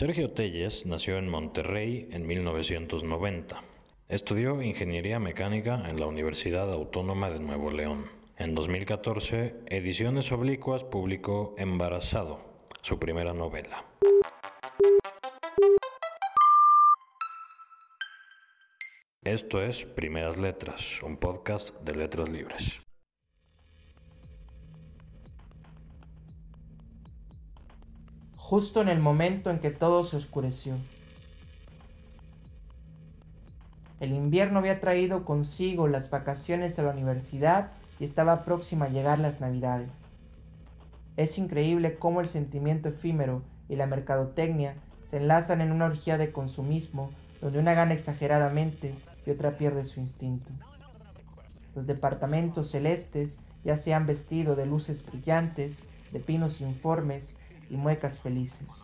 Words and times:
Sergio 0.00 0.30
Telles 0.30 0.86
nació 0.86 1.18
en 1.18 1.28
Monterrey 1.28 2.08
en 2.10 2.26
1990. 2.26 3.62
Estudió 4.08 4.62
ingeniería 4.62 5.18
mecánica 5.18 5.74
en 5.90 6.00
la 6.00 6.06
Universidad 6.06 6.72
Autónoma 6.72 7.28
de 7.28 7.38
Nuevo 7.38 7.70
León. 7.70 8.06
En 8.38 8.54
2014, 8.54 9.56
Ediciones 9.66 10.32
Oblicuas 10.32 10.84
publicó 10.84 11.54
Embarazado, 11.58 12.40
su 12.80 12.98
primera 12.98 13.34
novela. 13.34 13.84
Esto 19.22 19.60
es 19.60 19.84
Primeras 19.84 20.38
Letras, 20.38 21.02
un 21.02 21.18
podcast 21.18 21.78
de 21.82 21.96
letras 21.96 22.30
libres. 22.30 22.80
Justo 28.50 28.80
en 28.80 28.88
el 28.88 28.98
momento 28.98 29.48
en 29.50 29.60
que 29.60 29.70
todo 29.70 30.02
se 30.02 30.16
oscureció. 30.16 30.74
El 34.00 34.10
invierno 34.10 34.58
había 34.58 34.80
traído 34.80 35.24
consigo 35.24 35.86
las 35.86 36.10
vacaciones 36.10 36.76
a 36.76 36.82
la 36.82 36.90
universidad 36.90 37.70
y 38.00 38.04
estaba 38.04 38.44
próxima 38.44 38.86
a 38.86 38.88
llegar 38.88 39.20
las 39.20 39.40
navidades. 39.40 40.06
Es 41.16 41.38
increíble 41.38 41.94
cómo 41.96 42.20
el 42.20 42.26
sentimiento 42.26 42.88
efímero 42.88 43.42
y 43.68 43.76
la 43.76 43.86
mercadotecnia 43.86 44.74
se 45.04 45.18
enlazan 45.18 45.60
en 45.60 45.70
una 45.70 45.86
orgía 45.86 46.18
de 46.18 46.32
consumismo 46.32 47.12
donde 47.40 47.60
una 47.60 47.74
gana 47.74 47.94
exageradamente 47.94 48.96
y 49.26 49.30
otra 49.30 49.58
pierde 49.58 49.84
su 49.84 50.00
instinto. 50.00 50.50
Los 51.76 51.86
departamentos 51.86 52.68
celestes 52.68 53.38
ya 53.62 53.76
se 53.76 53.94
han 53.94 54.08
vestido 54.08 54.56
de 54.56 54.66
luces 54.66 55.06
brillantes, 55.06 55.84
de 56.10 56.18
pinos 56.18 56.60
informes 56.60 57.36
y 57.70 57.76
muecas 57.76 58.20
felices. 58.20 58.82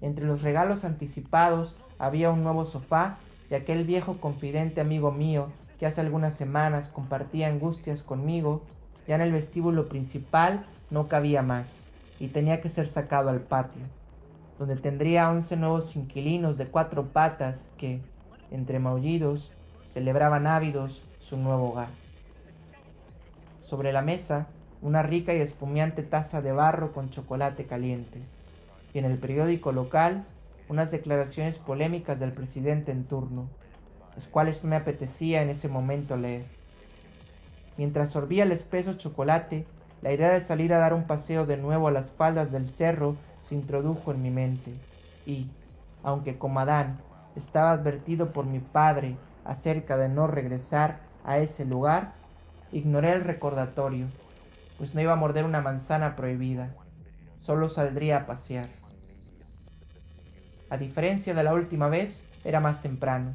Entre 0.00 0.24
los 0.24 0.42
regalos 0.42 0.84
anticipados 0.84 1.76
había 1.98 2.30
un 2.30 2.42
nuevo 2.42 2.64
sofá 2.64 3.18
de 3.50 3.56
aquel 3.56 3.84
viejo 3.84 4.16
confidente 4.16 4.80
amigo 4.80 5.12
mío 5.12 5.48
que 5.78 5.86
hace 5.86 6.00
algunas 6.00 6.34
semanas 6.34 6.88
compartía 6.88 7.48
angustias 7.48 8.02
conmigo, 8.02 8.62
ya 9.06 9.14
en 9.14 9.20
el 9.20 9.32
vestíbulo 9.32 9.88
principal 9.88 10.66
no 10.90 11.08
cabía 11.08 11.42
más 11.42 11.88
y 12.18 12.28
tenía 12.28 12.60
que 12.60 12.68
ser 12.68 12.86
sacado 12.86 13.30
al 13.30 13.40
patio, 13.40 13.82
donde 14.58 14.76
tendría 14.76 15.30
once 15.30 15.56
nuevos 15.56 15.96
inquilinos 15.96 16.58
de 16.58 16.66
cuatro 16.66 17.06
patas 17.06 17.70
que, 17.78 18.02
entre 18.50 18.78
maullidos, 18.78 19.52
celebraban 19.86 20.46
ávidos 20.46 21.02
su 21.18 21.36
nuevo 21.36 21.70
hogar. 21.70 21.88
Sobre 23.62 23.92
la 23.92 24.02
mesa, 24.02 24.48
una 24.82 25.02
rica 25.02 25.34
y 25.34 25.40
espumeante 25.40 26.02
taza 26.02 26.40
de 26.42 26.52
barro 26.52 26.92
con 26.92 27.10
chocolate 27.10 27.66
caliente, 27.66 28.20
y 28.94 28.98
en 28.98 29.04
el 29.04 29.18
periódico 29.18 29.72
local, 29.72 30.24
unas 30.68 30.90
declaraciones 30.90 31.58
polémicas 31.58 32.18
del 32.18 32.32
presidente 32.32 32.92
en 32.92 33.04
turno, 33.04 33.48
las 34.14 34.26
cuales 34.26 34.64
no 34.64 34.70
me 34.70 34.76
apetecía 34.76 35.42
en 35.42 35.50
ese 35.50 35.68
momento 35.68 36.16
leer. 36.16 36.44
Mientras 37.76 38.10
sorbía 38.10 38.44
el 38.44 38.52
espeso 38.52 38.94
chocolate, 38.94 39.66
la 40.02 40.12
idea 40.12 40.30
de 40.30 40.40
salir 40.40 40.72
a 40.72 40.78
dar 40.78 40.94
un 40.94 41.04
paseo 41.04 41.44
de 41.44 41.56
nuevo 41.56 41.88
a 41.88 41.92
las 41.92 42.10
faldas 42.10 42.50
del 42.50 42.68
cerro 42.68 43.16
se 43.38 43.54
introdujo 43.54 44.12
en 44.12 44.22
mi 44.22 44.30
mente, 44.30 44.72
y, 45.26 45.48
aunque 46.02 46.38
como 46.38 46.60
Adán 46.60 47.00
estaba 47.36 47.72
advertido 47.72 48.32
por 48.32 48.46
mi 48.46 48.60
padre 48.60 49.16
acerca 49.44 49.96
de 49.96 50.08
no 50.08 50.26
regresar 50.26 51.00
a 51.24 51.38
ese 51.38 51.64
lugar, 51.64 52.12
ignoré 52.72 53.12
el 53.12 53.24
recordatorio, 53.24 54.06
pues 54.80 54.94
no 54.94 55.02
iba 55.02 55.12
a 55.12 55.16
morder 55.16 55.44
una 55.44 55.60
manzana 55.60 56.16
prohibida, 56.16 56.74
solo 57.36 57.68
saldría 57.68 58.16
a 58.16 58.26
pasear. 58.26 58.70
A 60.70 60.78
diferencia 60.78 61.34
de 61.34 61.42
la 61.42 61.52
última 61.52 61.88
vez, 61.88 62.26
era 62.44 62.60
más 62.60 62.80
temprano. 62.80 63.34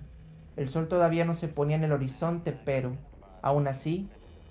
El 0.56 0.70
sol 0.70 0.88
todavía 0.88 1.24
no 1.24 1.36
se 1.36 1.48
ponía 1.48 1.76
en 1.76 1.84
el 1.84 1.92
horizonte, 1.92 2.52
pero, 2.52 2.98
aún 3.44 3.68
así, 3.68 4.10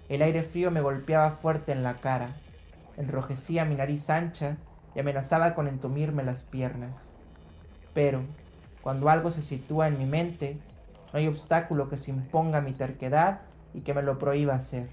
el 0.08 0.22
aire 0.22 0.44
frío 0.44 0.70
me 0.70 0.82
golpeaba 0.82 1.32
fuerte 1.32 1.72
en 1.72 1.82
la 1.82 1.94
cara, 1.94 2.36
enrojecía 2.96 3.64
mi 3.64 3.74
nariz 3.74 4.08
ancha 4.08 4.56
y 4.94 5.00
amenazaba 5.00 5.56
con 5.56 5.66
entumirme 5.66 6.22
las 6.22 6.44
piernas. 6.44 7.12
Pero, 7.92 8.22
cuando 8.82 9.08
algo 9.08 9.32
se 9.32 9.42
sitúa 9.42 9.88
en 9.88 9.98
mi 9.98 10.06
mente, 10.06 10.58
no 11.12 11.18
hay 11.18 11.26
obstáculo 11.26 11.88
que 11.88 11.96
se 11.96 12.12
imponga 12.12 12.60
mi 12.60 12.70
terquedad 12.70 13.40
y 13.72 13.80
que 13.80 13.94
me 13.94 14.02
lo 14.02 14.16
prohíba 14.16 14.54
hacer. 14.54 14.88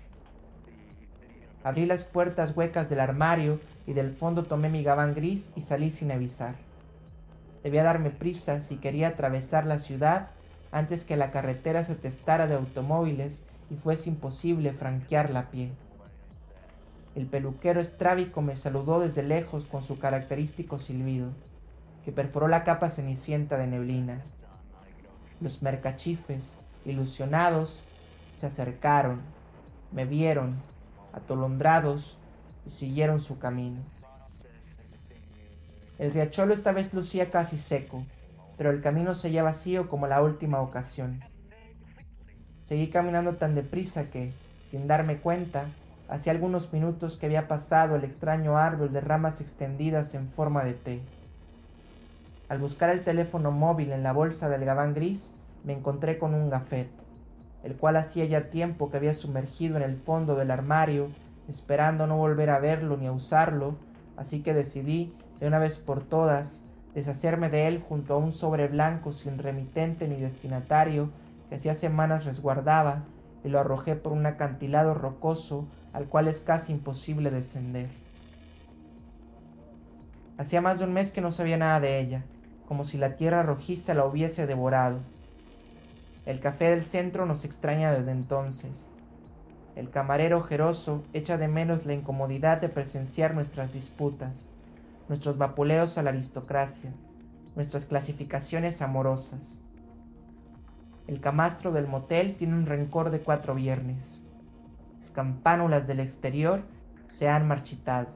Abrí 1.63 1.85
las 1.85 2.03
puertas 2.03 2.55
huecas 2.55 2.89
del 2.89 2.99
armario 2.99 3.59
y 3.85 3.93
del 3.93 4.11
fondo 4.11 4.43
tomé 4.43 4.69
mi 4.69 4.83
gabán 4.83 5.13
gris 5.13 5.51
y 5.55 5.61
salí 5.61 5.91
sin 5.91 6.11
avisar. 6.11 6.55
Debía 7.63 7.83
darme 7.83 8.09
prisa 8.09 8.61
si 8.61 8.77
quería 8.77 9.09
atravesar 9.09 9.65
la 9.65 9.77
ciudad 9.77 10.29
antes 10.71 11.03
que 11.03 11.17
la 11.17 11.31
carretera 11.31 11.83
se 11.83 11.95
testara 11.95 12.47
de 12.47 12.55
automóviles 12.55 13.43
y 13.69 13.75
fuese 13.75 14.09
imposible 14.09 14.73
franquearla 14.73 15.39
a 15.39 15.51
pie. 15.51 15.71
El 17.13 17.27
peluquero 17.27 17.81
estrábico 17.81 18.41
me 18.41 18.55
saludó 18.55 18.99
desde 18.99 19.21
lejos 19.21 19.65
con 19.65 19.83
su 19.83 19.99
característico 19.99 20.79
silbido 20.79 21.29
que 22.05 22.11
perforó 22.11 22.47
la 22.47 22.63
capa 22.63 22.89
cenicienta 22.89 23.57
de 23.57 23.67
neblina. 23.67 24.21
Los 25.39 25.61
mercachifes, 25.61 26.57
ilusionados, 26.85 27.83
se 28.31 28.47
acercaron, 28.47 29.21
me 29.91 30.05
vieron, 30.05 30.55
atolondrados, 31.13 32.17
y 32.65 32.69
siguieron 32.69 33.19
su 33.19 33.39
camino. 33.39 33.81
El 35.97 36.11
riachuelo 36.11 36.53
esta 36.53 36.71
vez 36.71 36.93
lucía 36.93 37.29
casi 37.29 37.57
seco, 37.57 38.03
pero 38.57 38.71
el 38.71 38.81
camino 38.81 39.13
seguía 39.13 39.43
vacío 39.43 39.87
como 39.87 40.07
la 40.07 40.21
última 40.21 40.61
ocasión. 40.61 41.21
Seguí 42.61 42.89
caminando 42.89 43.35
tan 43.35 43.55
deprisa 43.55 44.09
que, 44.09 44.33
sin 44.63 44.87
darme 44.87 45.17
cuenta, 45.17 45.65
hacía 46.09 46.31
algunos 46.31 46.71
minutos 46.73 47.17
que 47.17 47.25
había 47.25 47.47
pasado 47.47 47.95
el 47.95 48.03
extraño 48.03 48.57
árbol 48.57 48.91
de 48.93 49.01
ramas 49.01 49.41
extendidas 49.41 50.13
en 50.13 50.27
forma 50.27 50.63
de 50.63 50.73
T. 50.73 51.01
Al 52.49 52.59
buscar 52.59 52.89
el 52.89 53.03
teléfono 53.03 53.51
móvil 53.51 53.91
en 53.91 54.03
la 54.03 54.11
bolsa 54.11 54.49
del 54.49 54.65
gabán 54.65 54.93
gris, 54.93 55.33
me 55.63 55.73
encontré 55.73 56.17
con 56.17 56.33
un 56.33 56.49
gafet, 56.49 56.89
el 57.63 57.75
cual 57.75 57.97
hacía 57.97 58.25
ya 58.25 58.49
tiempo 58.49 58.89
que 58.89 58.97
había 58.97 59.13
sumergido 59.13 59.77
en 59.77 59.83
el 59.83 59.95
fondo 59.95 60.35
del 60.35 60.51
armario, 60.51 61.09
esperando 61.47 62.07
no 62.07 62.17
volver 62.17 62.49
a 62.49 62.59
verlo 62.59 62.97
ni 62.97 63.07
a 63.07 63.11
usarlo, 63.11 63.75
así 64.17 64.41
que 64.41 64.53
decidí, 64.53 65.13
de 65.39 65.47
una 65.47 65.59
vez 65.59 65.79
por 65.79 66.03
todas, 66.03 66.63
deshacerme 66.93 67.49
de 67.49 67.67
él 67.67 67.83
junto 67.87 68.13
a 68.13 68.17
un 68.17 68.31
sobre 68.31 68.67
blanco 68.67 69.11
sin 69.11 69.37
remitente 69.37 70.07
ni 70.07 70.15
destinatario 70.15 71.09
que 71.49 71.55
hacía 71.55 71.73
semanas 71.73 72.25
resguardaba 72.25 73.03
y 73.43 73.49
lo 73.49 73.59
arrojé 73.59 73.95
por 73.95 74.13
un 74.13 74.25
acantilado 74.25 74.93
rocoso 74.93 75.67
al 75.93 76.05
cual 76.05 76.27
es 76.27 76.39
casi 76.39 76.73
imposible 76.73 77.29
descender. 77.31 77.89
Hacía 80.37 80.61
más 80.61 80.79
de 80.79 80.85
un 80.85 80.93
mes 80.93 81.11
que 81.11 81.21
no 81.21 81.31
sabía 81.31 81.57
nada 81.57 81.79
de 81.79 81.99
ella, 81.99 82.23
como 82.67 82.85
si 82.85 82.97
la 82.97 83.15
tierra 83.15 83.43
rojiza 83.43 83.93
la 83.93 84.05
hubiese 84.05 84.47
devorado. 84.47 84.99
El 86.25 86.39
café 86.39 86.69
del 86.69 86.83
centro 86.83 87.25
nos 87.25 87.45
extraña 87.45 87.91
desde 87.91 88.11
entonces. 88.11 88.91
El 89.75 89.89
camarero 89.89 90.37
ojeroso 90.37 91.03
echa 91.13 91.37
de 91.37 91.47
menos 91.47 91.85
la 91.85 91.93
incomodidad 91.93 92.61
de 92.61 92.69
presenciar 92.69 93.33
nuestras 93.33 93.73
disputas, 93.73 94.49
nuestros 95.07 95.37
vapuleos 95.37 95.97
a 95.97 96.03
la 96.03 96.11
aristocracia, 96.11 96.93
nuestras 97.55 97.85
clasificaciones 97.85 98.81
amorosas. 98.81 99.59
El 101.07 101.19
camastro 101.19 101.71
del 101.71 101.87
motel 101.87 102.35
tiene 102.35 102.53
un 102.53 102.65
rencor 102.65 103.09
de 103.09 103.19
cuatro 103.19 103.55
viernes. 103.55 104.21
Las 104.99 105.09
campánulas 105.09 105.87
del 105.87 105.99
exterior 105.99 106.61
se 107.07 107.27
han 107.27 107.47
marchitado. 107.47 108.07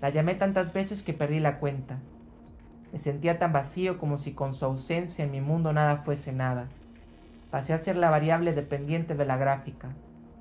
La 0.00 0.10
llamé 0.10 0.34
tantas 0.34 0.72
veces 0.72 1.02
que 1.02 1.14
perdí 1.14 1.40
la 1.40 1.58
cuenta. 1.58 1.98
Me 2.92 2.98
sentía 2.98 3.38
tan 3.38 3.52
vacío 3.52 3.98
como 3.98 4.18
si 4.18 4.32
con 4.32 4.52
su 4.52 4.64
ausencia 4.64 5.24
en 5.24 5.30
mi 5.30 5.40
mundo 5.40 5.72
nada 5.72 5.98
fuese 5.98 6.32
nada. 6.32 6.68
Pasé 7.50 7.72
a 7.72 7.78
ser 7.78 7.96
la 7.96 8.10
variable 8.10 8.52
dependiente 8.52 9.14
de 9.14 9.24
la 9.24 9.36
gráfica, 9.36 9.90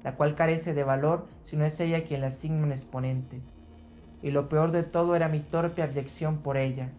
la 0.03 0.15
cual 0.15 0.35
carece 0.35 0.73
de 0.73 0.83
valor 0.83 1.27
si 1.41 1.57
no 1.57 1.65
es 1.65 1.79
ella 1.79 2.05
quien 2.05 2.21
le 2.21 2.27
asigna 2.27 2.63
un 2.63 2.71
exponente. 2.71 3.41
Y 4.21 4.31
lo 4.31 4.49
peor 4.49 4.71
de 4.71 4.83
todo 4.83 5.15
era 5.15 5.27
mi 5.27 5.39
torpe 5.39 5.81
abyección 5.81 6.39
por 6.39 6.57
ella, 6.57 6.89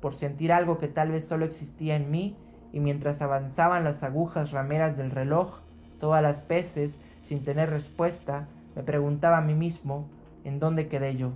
por 0.00 0.14
sentir 0.14 0.52
algo 0.52 0.78
que 0.78 0.88
tal 0.88 1.10
vez 1.10 1.26
solo 1.26 1.44
existía 1.44 1.96
en 1.96 2.10
mí, 2.10 2.36
y 2.72 2.80
mientras 2.80 3.22
avanzaban 3.22 3.84
las 3.84 4.02
agujas 4.02 4.50
rameras 4.50 4.96
del 4.96 5.10
reloj, 5.10 5.60
todas 5.98 6.22
las 6.22 6.46
veces, 6.46 7.00
sin 7.20 7.42
tener 7.42 7.70
respuesta, 7.70 8.46
me 8.76 8.82
preguntaba 8.82 9.38
a 9.38 9.42
mí 9.42 9.54
mismo 9.54 10.06
en 10.44 10.60
dónde 10.60 10.88
quedé 10.88 11.16
yo. 11.16 11.32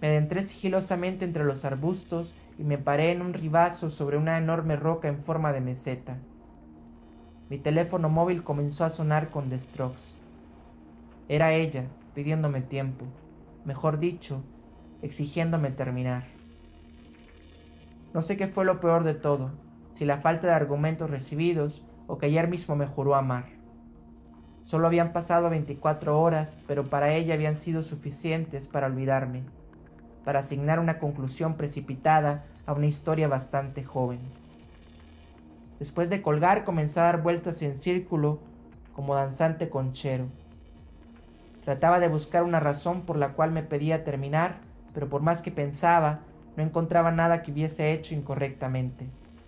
Me 0.00 0.08
adentré 0.08 0.42
sigilosamente 0.42 1.24
entre 1.24 1.44
los 1.44 1.64
arbustos 1.64 2.34
y 2.58 2.64
me 2.64 2.78
paré 2.78 3.12
en 3.12 3.22
un 3.22 3.32
ribazo 3.32 3.90
sobre 3.90 4.18
una 4.18 4.38
enorme 4.38 4.76
roca 4.76 5.08
en 5.08 5.22
forma 5.22 5.52
de 5.52 5.60
meseta. 5.60 6.18
Mi 7.48 7.58
teléfono 7.58 8.08
móvil 8.08 8.42
comenzó 8.42 8.84
a 8.84 8.90
sonar 8.90 9.30
con 9.30 9.48
The 9.48 9.58
Strokes. 9.58 10.16
Era 11.28 11.52
ella, 11.52 11.84
pidiéndome 12.14 12.60
tiempo. 12.60 13.04
Mejor 13.64 13.98
dicho, 13.98 14.42
exigiéndome 15.02 15.70
terminar. 15.70 16.24
No 18.12 18.22
sé 18.22 18.36
qué 18.36 18.46
fue 18.46 18.64
lo 18.64 18.80
peor 18.80 19.04
de 19.04 19.14
todo, 19.14 19.50
si 19.90 20.04
la 20.04 20.18
falta 20.18 20.46
de 20.46 20.54
argumentos 20.54 21.10
recibidos 21.10 21.82
o 22.06 22.18
que 22.18 22.26
ayer 22.26 22.48
mismo 22.48 22.76
me 22.76 22.86
juró 22.86 23.14
amar. 23.14 23.46
Solo 24.62 24.86
habían 24.86 25.12
pasado 25.12 25.48
24 25.50 26.20
horas, 26.20 26.56
pero 26.66 26.84
para 26.84 27.14
ella 27.14 27.34
habían 27.34 27.54
sido 27.54 27.82
suficientes 27.82 28.66
para 28.66 28.88
olvidarme, 28.88 29.44
para 30.26 30.40
asignar 30.40 30.80
una 30.80 30.98
conclusión 30.98 31.54
precipitada 31.54 32.46
a 32.66 32.72
una 32.72 32.86
historia 32.86 33.28
bastante 33.28 33.84
joven. 33.84 34.18
Después 35.78 36.10
de 36.10 36.20
colgar 36.20 36.64
comencé 36.64 36.98
a 36.98 37.04
dar 37.04 37.22
vueltas 37.22 37.62
en 37.62 37.76
círculo 37.76 38.40
como 38.92 39.14
danzante 39.14 39.68
conchero. 39.68 40.26
Trataba 41.64 42.00
de 42.00 42.08
buscar 42.08 42.42
una 42.42 42.58
razón 42.58 43.02
por 43.02 43.16
la 43.16 43.34
cual 43.34 43.52
me 43.52 43.62
pedía 43.62 44.02
terminar, 44.02 44.56
pero 44.92 45.08
por 45.08 45.22
más 45.22 45.42
que 45.42 45.52
pensaba, 45.52 46.22
no 46.56 46.64
encontraba 46.64 47.12
nada 47.12 47.44
que 47.44 47.52
hubiese 47.52 47.92
hecho 47.92 48.16
incorrectamente, 48.16 49.06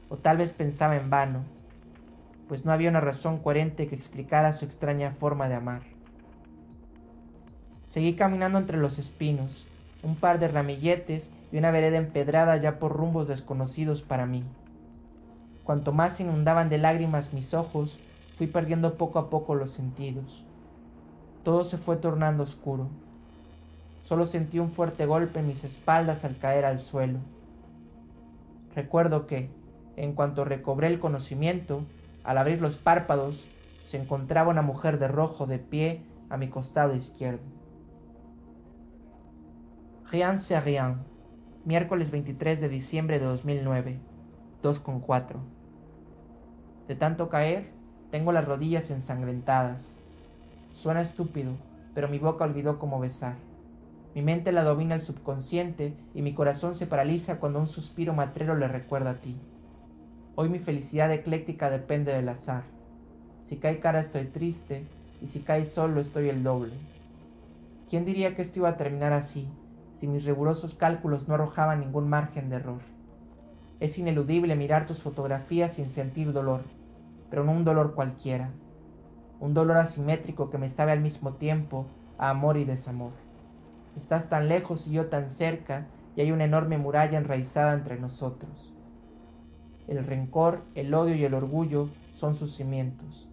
o 0.08 0.16
tal 0.16 0.36
vez 0.36 0.52
pensaba 0.52 0.94
en 0.94 1.10
vano, 1.10 1.40
pues 2.46 2.64
no 2.64 2.70
había 2.70 2.90
una 2.90 3.00
razón 3.00 3.38
coherente 3.38 3.88
que 3.88 3.96
explicara 3.96 4.52
su 4.52 4.64
extraña 4.64 5.10
forma 5.10 5.48
de 5.48 5.56
amar. 5.56 5.82
Seguí 7.84 8.14
caminando 8.14 8.58
entre 8.58 8.76
los 8.76 9.00
espinos, 9.00 9.66
un 10.02 10.14
par 10.14 10.38
de 10.38 10.48
ramilletes 10.48 11.32
y 11.50 11.58
una 11.58 11.70
vereda 11.70 11.96
empedrada 11.96 12.56
ya 12.56 12.78
por 12.78 12.92
rumbos 12.92 13.28
desconocidos 13.28 14.02
para 14.02 14.26
mí. 14.26 14.44
Cuanto 15.64 15.92
más 15.92 16.20
inundaban 16.20 16.68
de 16.68 16.78
lágrimas 16.78 17.32
mis 17.32 17.52
ojos, 17.54 17.98
fui 18.34 18.46
perdiendo 18.46 18.94
poco 18.96 19.18
a 19.18 19.28
poco 19.30 19.54
los 19.54 19.70
sentidos. 19.70 20.44
Todo 21.42 21.64
se 21.64 21.76
fue 21.76 21.96
tornando 21.96 22.42
oscuro. 22.44 22.88
Solo 24.04 24.24
sentí 24.24 24.58
un 24.58 24.70
fuerte 24.70 25.06
golpe 25.06 25.40
en 25.40 25.48
mis 25.48 25.64
espaldas 25.64 26.24
al 26.24 26.38
caer 26.38 26.64
al 26.64 26.78
suelo. 26.78 27.18
Recuerdo 28.74 29.26
que, 29.26 29.50
en 29.96 30.14
cuanto 30.14 30.44
recobré 30.44 30.86
el 30.86 31.00
conocimiento, 31.00 31.82
al 32.22 32.38
abrir 32.38 32.60
los 32.60 32.76
párpados, 32.76 33.44
se 33.84 33.98
encontraba 34.00 34.50
una 34.50 34.62
mujer 34.62 34.98
de 34.98 35.08
rojo 35.08 35.46
de 35.46 35.58
pie 35.58 36.02
a 36.30 36.36
mi 36.36 36.48
costado 36.48 36.94
izquierdo. 36.94 37.57
Rien 40.10 40.38
c'est 40.38 40.58
rien. 40.58 40.96
Miércoles 41.66 42.10
23 42.10 42.62
de 42.62 42.68
diciembre 42.68 43.18
de 43.18 43.26
2009, 43.26 43.98
2.4. 44.62 45.36
De 46.88 46.94
tanto 46.94 47.28
caer, 47.28 47.68
tengo 48.10 48.32
las 48.32 48.46
rodillas 48.46 48.90
ensangrentadas. 48.90 49.98
Suena 50.72 51.02
estúpido, 51.02 51.52
pero 51.92 52.08
mi 52.08 52.18
boca 52.18 52.46
olvidó 52.46 52.78
cómo 52.78 52.98
besar. 52.98 53.34
Mi 54.14 54.22
mente 54.22 54.50
la 54.50 54.64
domina 54.64 54.94
el 54.94 55.02
subconsciente 55.02 55.94
y 56.14 56.22
mi 56.22 56.32
corazón 56.32 56.74
se 56.74 56.86
paraliza 56.86 57.38
cuando 57.38 57.58
un 57.58 57.66
suspiro 57.66 58.14
matrero 58.14 58.56
le 58.56 58.66
recuerda 58.66 59.10
a 59.10 59.20
ti. 59.20 59.36
Hoy 60.36 60.48
mi 60.48 60.58
felicidad 60.58 61.12
ecléctica 61.12 61.68
depende 61.68 62.14
del 62.14 62.30
azar. 62.30 62.62
Si 63.42 63.58
cae 63.58 63.78
cara 63.78 64.00
estoy 64.00 64.24
triste 64.24 64.86
y 65.20 65.26
si 65.26 65.40
cae 65.40 65.66
solo 65.66 66.00
estoy 66.00 66.30
el 66.30 66.42
doble. 66.42 66.72
¿Quién 67.90 68.06
diría 68.06 68.34
que 68.34 68.40
esto 68.40 68.60
iba 68.60 68.70
a 68.70 68.76
terminar 68.78 69.12
así, 69.12 69.46
si 69.98 70.06
mis 70.06 70.24
rigurosos 70.24 70.74
cálculos 70.74 71.28
no 71.28 71.34
arrojaban 71.34 71.80
ningún 71.80 72.08
margen 72.08 72.48
de 72.48 72.56
error? 72.56 72.80
Es 73.80 73.98
ineludible 73.98 74.56
mirar 74.56 74.86
tus 74.86 75.02
fotografías 75.02 75.74
sin 75.74 75.88
sentir 75.88 76.32
dolor 76.32 76.62
pero 77.30 77.44
no 77.44 77.52
un 77.52 77.64
dolor 77.64 77.94
cualquiera, 77.94 78.50
un 79.40 79.54
dolor 79.54 79.76
asimétrico 79.76 80.50
que 80.50 80.58
me 80.58 80.68
sabe 80.68 80.92
al 80.92 81.00
mismo 81.00 81.34
tiempo 81.34 81.86
a 82.16 82.30
amor 82.30 82.56
y 82.56 82.64
desamor. 82.64 83.12
Estás 83.96 84.28
tan 84.28 84.48
lejos 84.48 84.86
y 84.86 84.92
yo 84.92 85.06
tan 85.06 85.30
cerca, 85.30 85.86
y 86.16 86.20
hay 86.20 86.32
una 86.32 86.44
enorme 86.44 86.78
muralla 86.78 87.18
enraizada 87.18 87.74
entre 87.74 87.98
nosotros. 87.98 88.74
El 89.86 90.04
rencor, 90.04 90.64
el 90.74 90.92
odio 90.94 91.14
y 91.14 91.24
el 91.24 91.34
orgullo 91.34 91.90
son 92.12 92.34
sus 92.34 92.54
cimientos. 92.54 93.28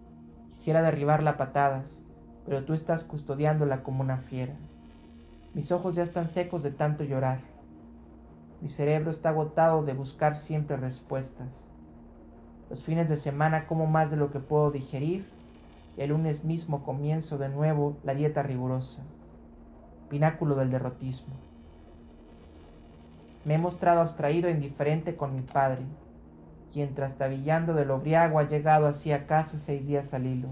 Quisiera 0.50 0.82
derribarla 0.82 1.32
a 1.32 1.36
patadas, 1.36 2.04
pero 2.44 2.64
tú 2.64 2.74
estás 2.74 3.02
custodiándola 3.02 3.82
como 3.82 4.02
una 4.02 4.18
fiera. 4.18 4.56
Mis 5.56 5.72
ojos 5.72 5.94
ya 5.94 6.02
están 6.02 6.28
secos 6.28 6.62
de 6.62 6.70
tanto 6.70 7.02
llorar. 7.02 7.40
Mi 8.60 8.68
cerebro 8.68 9.10
está 9.10 9.30
agotado 9.30 9.82
de 9.86 9.94
buscar 9.94 10.36
siempre 10.36 10.76
respuestas. 10.76 11.70
Los 12.68 12.82
fines 12.82 13.08
de 13.08 13.16
semana 13.16 13.66
como 13.66 13.86
más 13.86 14.10
de 14.10 14.18
lo 14.18 14.30
que 14.30 14.38
puedo 14.38 14.70
digerir 14.70 15.24
y 15.96 16.02
el 16.02 16.10
lunes 16.10 16.44
mismo 16.44 16.84
comienzo 16.84 17.38
de 17.38 17.48
nuevo 17.48 17.96
la 18.04 18.12
dieta 18.12 18.42
rigurosa, 18.42 19.04
pináculo 20.10 20.56
del 20.56 20.70
derrotismo. 20.70 21.32
Me 23.46 23.54
he 23.54 23.58
mostrado 23.58 24.02
abstraído 24.02 24.48
e 24.48 24.52
indiferente 24.52 25.16
con 25.16 25.34
mi 25.34 25.40
padre, 25.40 25.84
quien 26.70 26.94
trastabillando 26.94 27.72
del 27.72 27.92
obriago 27.92 28.40
ha 28.40 28.46
llegado 28.46 28.86
así 28.86 29.10
a 29.10 29.26
casa 29.26 29.56
seis 29.56 29.86
días 29.86 30.12
al 30.12 30.26
hilo. 30.26 30.48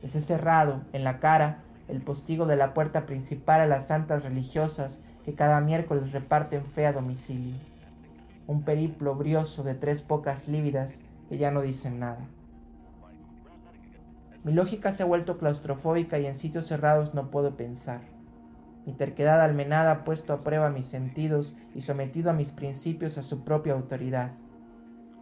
Les 0.00 0.16
he 0.16 0.20
cerrado 0.20 0.80
en 0.94 1.04
la 1.04 1.20
cara 1.20 1.64
el 1.90 2.00
postigo 2.02 2.46
de 2.46 2.56
la 2.56 2.74
puerta 2.74 3.06
principal 3.06 3.60
a 3.60 3.66
las 3.66 3.88
santas 3.88 4.24
religiosas 4.24 5.00
que 5.24 5.34
cada 5.34 5.60
miércoles 5.60 6.12
reparten 6.12 6.64
fe 6.64 6.86
a 6.86 6.92
domicilio 6.92 7.56
un 8.50 8.62
periplo 8.64 9.14
brioso 9.14 9.62
de 9.62 9.76
tres 9.76 10.02
pocas 10.02 10.48
lívidas 10.48 11.02
que 11.28 11.38
ya 11.38 11.52
no 11.52 11.62
dicen 11.62 12.00
nada. 12.00 12.26
Mi 14.42 14.52
lógica 14.52 14.90
se 14.90 15.04
ha 15.04 15.06
vuelto 15.06 15.38
claustrofóbica 15.38 16.18
y 16.18 16.26
en 16.26 16.34
sitios 16.34 16.66
cerrados 16.66 17.14
no 17.14 17.30
puedo 17.30 17.56
pensar. 17.56 18.00
Mi 18.86 18.92
terquedad 18.92 19.40
almenada 19.40 19.92
ha 19.92 20.04
puesto 20.04 20.32
a 20.32 20.42
prueba 20.42 20.68
mis 20.68 20.86
sentidos 20.86 21.54
y 21.76 21.82
sometido 21.82 22.28
a 22.28 22.32
mis 22.32 22.50
principios 22.50 23.18
a 23.18 23.22
su 23.22 23.44
propia 23.44 23.74
autoridad. 23.74 24.32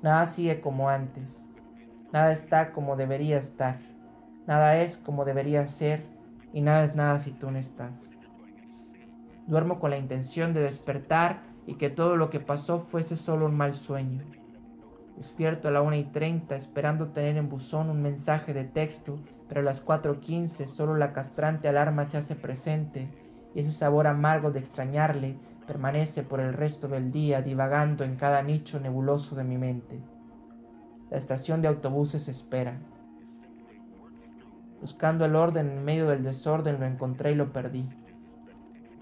Nada 0.01 0.25
sigue 0.25 0.63
como 0.63 0.89
antes. 0.89 1.51
Nada 2.15 2.33
está 2.33 2.73
como 2.73 2.97
debería 2.97 3.37
estar. 3.37 3.79
Nada 4.47 4.79
es 4.79 4.97
como 4.97 5.27
debería 5.27 5.67
ser 5.67 6.07
y 6.53 6.61
nada 6.61 6.85
es 6.85 6.95
nada 6.95 7.19
si 7.19 7.33
tú 7.33 7.51
no 7.51 7.59
estás. 7.59 8.11
Duermo 9.47 9.79
con 9.79 9.91
la 9.91 9.99
intención 9.99 10.53
de 10.53 10.61
despertar 10.61 11.43
y 11.67 11.75
que 11.75 11.91
todo 11.91 12.17
lo 12.17 12.31
que 12.31 12.41
pasó 12.41 12.81
fuese 12.81 13.17
solo 13.17 13.47
un 13.47 13.57
mal 13.57 13.77
sueño. 13.77 14.25
Despierto 15.17 15.69
a 15.69 15.71
la 15.71 15.83
una 15.83 15.97
y 15.97 16.05
treinta 16.05 16.55
esperando 16.55 17.09
tener 17.09 17.37
en 17.37 17.49
buzón 17.49 17.91
un 17.91 18.01
mensaje 18.01 18.55
de 18.55 18.65
texto, 18.65 19.19
pero 19.49 19.61
a 19.61 19.65
las 19.65 19.81
cuatro 19.81 20.21
quince 20.21 20.69
solo 20.69 20.97
la 20.97 21.13
castrante 21.13 21.69
alarma 21.69 22.07
se 22.07 22.19
hace 22.19 22.37
presente 22.37 23.09
y 23.55 23.61
ese 23.61 23.73
sabor 23.73 24.07
amargo 24.07 24.51
de 24.51 24.61
extrañarle 24.61 25.37
permanece 25.67 26.23
por 26.23 26.41
el 26.41 26.55
resto 26.55 26.89
del 26.89 27.11
día 27.11 27.43
divagando 27.43 28.05
en 28.05 28.17
cada 28.17 28.43
nicho 28.43 28.81
nebuloso 28.81 29.35
de 29.35 29.45
mi 29.45 29.59
mente. 29.59 30.01
La 31.11 31.19
estación 31.19 31.63
de 31.63 31.69
autobuses 31.69 32.29
espera. 32.29 32.79
Buscando 34.81 35.25
el 35.25 35.35
orden 35.35 35.71
en 35.71 35.85
medio 35.85 36.07
del 36.09 36.23
desorden 36.23 36.79
lo 36.79 36.87
encontré 36.87 37.33
y 37.33 37.35
lo 37.35 37.53
perdí. 37.53 37.89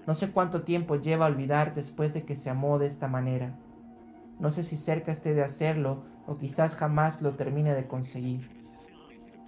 No 0.07 0.13
sé 0.13 0.31
cuánto 0.31 0.63
tiempo 0.63 0.95
lleva 0.95 1.25
a 1.25 1.29
olvidar 1.29 1.75
después 1.75 2.13
de 2.13 2.23
que 2.23 2.35
se 2.35 2.49
amó 2.49 2.79
de 2.79 2.87
esta 2.87 3.07
manera. 3.07 3.57
No 4.39 4.49
sé 4.49 4.63
si 4.63 4.77
cerca 4.77 5.11
esté 5.11 5.33
de 5.33 5.43
hacerlo 5.43 6.03
o 6.25 6.35
quizás 6.35 6.75
jamás 6.75 7.21
lo 7.21 7.35
termine 7.35 7.73
de 7.73 7.87
conseguir. 7.87 8.49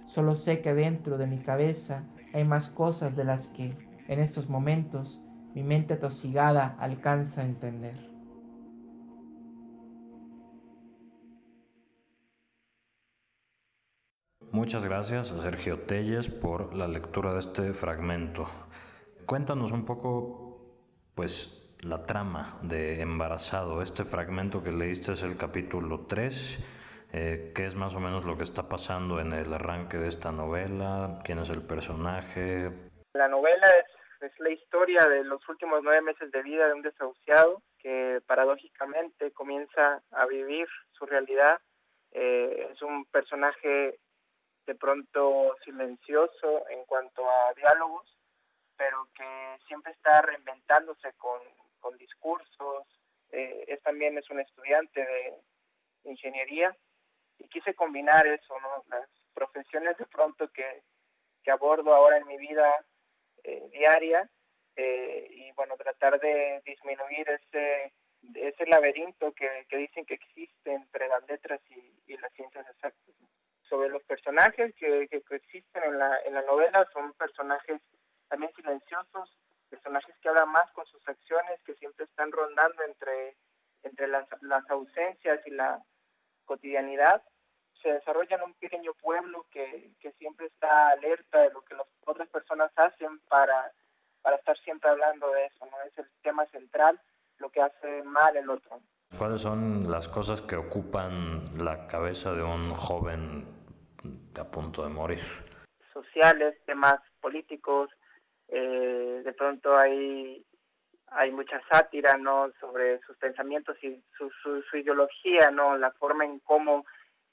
Solo 0.06 0.34
sé 0.34 0.60
que 0.60 0.74
dentro 0.74 1.18
de 1.18 1.26
mi 1.26 1.38
cabeza 1.38 2.04
hay 2.34 2.44
más 2.44 2.68
cosas 2.68 3.16
de 3.16 3.24
las 3.24 3.48
que, 3.48 3.76
en 4.08 4.18
estos 4.20 4.48
momentos, 4.48 5.22
mi 5.54 5.62
mente 5.62 5.94
atosigada 5.94 6.76
alcanza 6.78 7.42
a 7.42 7.44
entender. 7.44 8.09
Muchas 14.52 14.84
gracias 14.84 15.30
a 15.30 15.40
Sergio 15.40 15.78
Telles 15.78 16.28
por 16.28 16.74
la 16.74 16.88
lectura 16.88 17.32
de 17.32 17.38
este 17.38 17.72
fragmento. 17.72 18.46
Cuéntanos 19.24 19.70
un 19.70 19.86
poco 19.86 20.74
pues 21.14 21.78
la 21.84 22.04
trama 22.04 22.58
de 22.60 23.00
Embarazado. 23.00 23.80
Este 23.80 24.02
fragmento 24.02 24.60
que 24.64 24.72
leíste 24.72 25.12
es 25.12 25.22
el 25.22 25.36
capítulo 25.36 26.06
3. 26.08 26.58
Eh, 27.12 27.52
¿Qué 27.54 27.64
es 27.64 27.76
más 27.76 27.94
o 27.94 28.00
menos 28.00 28.24
lo 28.24 28.36
que 28.36 28.42
está 28.42 28.68
pasando 28.68 29.20
en 29.20 29.32
el 29.32 29.52
arranque 29.52 29.98
de 29.98 30.08
esta 30.08 30.32
novela? 30.32 31.20
¿Quién 31.24 31.38
es 31.38 31.50
el 31.50 31.62
personaje? 31.62 32.72
La 33.14 33.28
novela 33.28 33.68
es, 34.20 34.32
la 34.40 34.50
historia 34.50 35.06
de 35.06 35.22
los 35.22 35.48
últimos 35.48 35.80
nueve 35.84 36.02
meses 36.02 36.28
de 36.32 36.42
vida 36.42 36.66
de 36.66 36.74
un 36.74 36.82
desahuciado 36.82 37.62
que 37.78 38.20
paradójicamente 38.26 39.30
comienza 39.30 40.02
a 40.10 40.26
vivir 40.26 40.66
su 40.90 41.06
realidad. 41.06 41.60
Eh, 42.10 42.68
es 42.72 42.82
un 42.82 43.04
personaje 43.04 44.00
de 44.66 44.74
pronto 44.74 45.56
silencioso 45.64 46.68
en 46.68 46.84
cuanto 46.84 47.28
a 47.28 47.54
diálogos, 47.54 48.06
pero 48.76 49.08
que 49.14 49.58
siempre 49.66 49.92
está 49.92 50.22
reinventándose 50.22 51.12
con, 51.14 51.40
con 51.80 51.96
discursos. 51.98 52.86
Eh, 53.32 53.78
también 53.84 54.18
es 54.18 54.28
un 54.30 54.40
estudiante 54.40 55.00
de 55.04 55.34
ingeniería 56.04 56.76
y 57.38 57.48
quise 57.48 57.74
combinar 57.74 58.26
eso, 58.26 58.58
¿no? 58.60 58.84
Las 58.88 59.08
profesiones 59.34 59.96
de 59.98 60.06
pronto 60.06 60.48
que, 60.48 60.82
que 61.42 61.50
abordo 61.50 61.94
ahora 61.94 62.18
en 62.18 62.26
mi 62.26 62.36
vida 62.36 62.84
eh, 63.44 63.68
diaria 63.72 64.28
eh, 64.76 65.26
y 65.30 65.52
bueno, 65.52 65.76
tratar 65.76 66.20
de 66.20 66.62
disminuir 66.64 67.28
ese, 67.28 67.92
ese 68.34 68.66
laberinto 68.66 69.32
que, 69.32 69.66
que 69.68 69.76
dicen 69.76 70.04
que 70.04 70.14
existe 70.14 70.72
entre 70.72 71.08
las 71.08 71.26
letras 71.28 71.60
y, 71.70 72.12
y 72.12 72.16
las 72.16 72.32
ciencias 72.32 72.66
exactas. 72.68 73.19
Sobre 73.70 73.88
los 73.88 74.02
personajes 74.02 74.74
que, 74.74 75.08
que, 75.08 75.22
existen 75.30 75.84
en 75.84 75.98
la, 75.98 76.18
en 76.26 76.34
la 76.34 76.42
novela, 76.42 76.86
son 76.92 77.12
personajes 77.14 77.80
también 78.28 78.52
silenciosos, 78.54 79.38
personajes 79.70 80.14
que 80.20 80.28
hablan 80.28 80.50
más 80.50 80.70
con 80.72 80.84
sus 80.86 81.08
acciones, 81.08 81.62
que 81.64 81.74
siempre 81.76 82.04
están 82.04 82.30
rondando 82.32 82.82
entre, 82.82 83.36
entre 83.84 84.08
las, 84.08 84.26
las 84.42 84.68
ausencias 84.68 85.40
y 85.46 85.50
la 85.50 85.80
cotidianidad 86.44 87.22
se 87.82 87.92
desarrolla 87.92 88.36
en 88.36 88.42
un 88.42 88.54
pequeño 88.54 88.92
pueblo 88.94 89.46
que, 89.50 89.92
que 90.00 90.12
siempre 90.12 90.46
está 90.46 90.90
alerta 90.90 91.40
de 91.40 91.50
lo 91.50 91.62
que 91.62 91.74
las 91.74 91.86
otras 92.04 92.28
personas 92.28 92.70
hacen 92.76 93.20
para, 93.28 93.72
para 94.22 94.36
estar 94.36 94.58
siempre 94.58 94.90
hablando 94.90 95.30
de 95.30 95.46
eso, 95.46 95.66
¿no? 95.66 95.80
Es 95.86 95.96
el 95.98 96.06
tema 96.22 96.46
central, 96.46 97.00
lo 97.38 97.50
que 97.50 97.62
hace 97.62 98.02
mal 98.02 98.36
el 98.36 98.50
otro. 98.50 98.80
¿Cuáles 99.16 99.40
son 99.40 99.90
las 99.90 100.08
cosas 100.08 100.40
que 100.42 100.56
ocupan 100.56 101.42
la 101.64 101.86
cabeza 101.88 102.32
de 102.32 102.42
un 102.42 102.74
joven 102.74 103.59
a 104.38 104.44
punto 104.44 104.82
de 104.82 104.90
morir? 104.90 105.20
Sociales, 105.92 106.56
temas 106.66 107.00
políticos, 107.20 107.90
eh, 108.48 109.22
de 109.24 109.32
pronto 109.32 109.76
hay 109.76 110.44
hay 111.12 111.32
mucha 111.32 111.60
sátira 111.68 112.16
no 112.16 112.52
sobre 112.60 113.00
sus 113.00 113.16
pensamientos 113.16 113.76
y 113.82 114.00
su, 114.16 114.30
su, 114.42 114.62
su 114.62 114.76
ideología 114.76 115.50
no 115.50 115.76
la 115.76 115.90
forma 115.92 116.24
en 116.24 116.38
cómo 116.40 116.84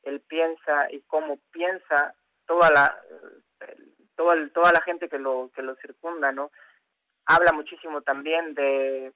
él 0.04 0.22
piensa 0.22 0.92
y 0.92 1.02
cómo 1.02 1.38
piensa 1.52 2.16
toda 2.48 2.72
la 2.72 3.00
toda 4.16 4.36
toda 4.50 4.72
la 4.72 4.82
gente 4.82 5.10
que 5.10 5.20
lo 5.20 5.52
que 5.54 5.62
lo 5.62 5.76
circunda 5.76 6.32
no 6.32 6.50
habla 7.26 7.52
muchísimo 7.52 8.02
también 8.02 8.56
de 8.56 9.14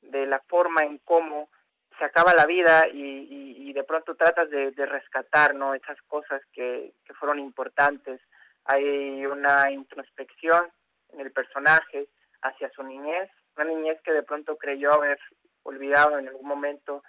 de 0.00 0.26
la 0.26 0.40
forma 0.40 0.84
en 0.84 0.98
cómo 0.98 1.48
se 1.98 2.04
acaba 2.04 2.34
la 2.34 2.46
vida 2.46 2.88
y, 2.88 3.68
y, 3.68 3.72
de 3.72 3.84
pronto 3.84 4.14
tratas 4.14 4.48
de, 4.50 4.70
de 4.70 4.86
rescatar 4.86 5.54
no 5.54 5.74
esas 5.74 6.00
cosas 6.02 6.40
que, 6.52 6.92
que 7.04 7.14
fueron 7.14 7.38
importantes 7.38 8.20
hay 8.64 9.26
una 9.26 9.70
introspección 9.70 10.70
en 11.12 11.20
el 11.20 11.32
personaje 11.32 12.06
hacia 12.42 12.70
su 12.70 12.82
niñez 12.82 13.30
una 13.56 13.66
niñez 13.66 14.00
que 14.02 14.12
de 14.12 14.22
pronto 14.22 14.56
creyó 14.56 14.94
haber 14.94 15.18
olvidado 15.64 16.18
en 16.18 16.28
algún 16.28 16.46
momento 16.46 17.02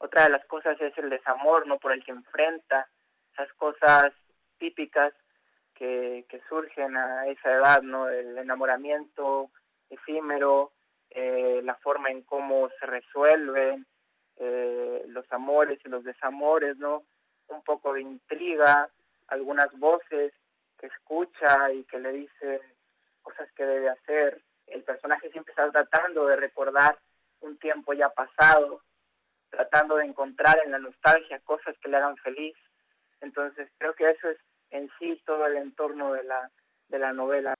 otra 0.00 0.24
de 0.24 0.30
las 0.30 0.44
cosas 0.46 0.80
es 0.80 0.96
el 0.96 1.10
desamor, 1.10 1.66
¿no? 1.66 1.78
Por 1.78 1.92
el 1.92 2.02
que 2.02 2.10
enfrenta 2.10 2.88
esas 3.34 3.52
cosas 3.54 4.14
típicas 4.58 5.12
que, 5.74 6.24
que 6.28 6.40
surgen 6.48 6.96
a 6.96 7.26
esa 7.26 7.52
edad, 7.52 7.82
¿no? 7.82 8.08
El 8.08 8.38
enamoramiento 8.38 9.50
efímero, 9.90 10.72
eh, 11.10 11.60
la 11.62 11.74
forma 11.76 12.10
en 12.10 12.22
cómo 12.22 12.70
se 12.80 12.86
resuelven 12.86 13.86
eh, 14.42 15.04
los 15.08 15.30
amores 15.32 15.78
y 15.84 15.88
los 15.90 16.02
desamores, 16.02 16.76
¿no? 16.78 17.04
Un 17.48 17.62
poco 17.62 17.92
de 17.92 18.00
intriga, 18.00 18.88
algunas 19.28 19.70
voces 19.78 20.32
que 20.78 20.86
escucha 20.86 21.70
y 21.72 21.84
que 21.84 21.98
le 21.98 22.12
dicen 22.12 22.60
cosas 23.22 23.52
que 23.52 23.64
debe 23.66 23.90
hacer. 23.90 24.40
El 24.66 24.82
personaje 24.82 25.30
siempre 25.30 25.52
está 25.52 25.70
tratando 25.70 26.26
de 26.26 26.36
recordar 26.36 26.98
un 27.40 27.58
tiempo 27.58 27.92
ya 27.92 28.08
pasado, 28.08 28.80
tratando 29.50 29.96
de 29.96 30.06
encontrar 30.06 30.58
en 30.64 30.72
la 30.72 30.78
nostalgia 30.78 31.38
cosas 31.40 31.76
que 31.82 31.90
le 31.90 31.98
hagan 31.98 32.16
feliz. 32.16 32.56
Entonces 33.20 33.68
creo 33.76 33.94
que 33.94 34.08
eso 34.08 34.30
es 34.30 34.38
en 34.70 34.90
sí 34.98 35.20
todo 35.26 35.46
el 35.46 35.58
entorno 35.58 36.14
de 36.14 36.24
la, 36.24 36.50
de 36.88 36.98
la 36.98 37.12
novela. 37.12 37.54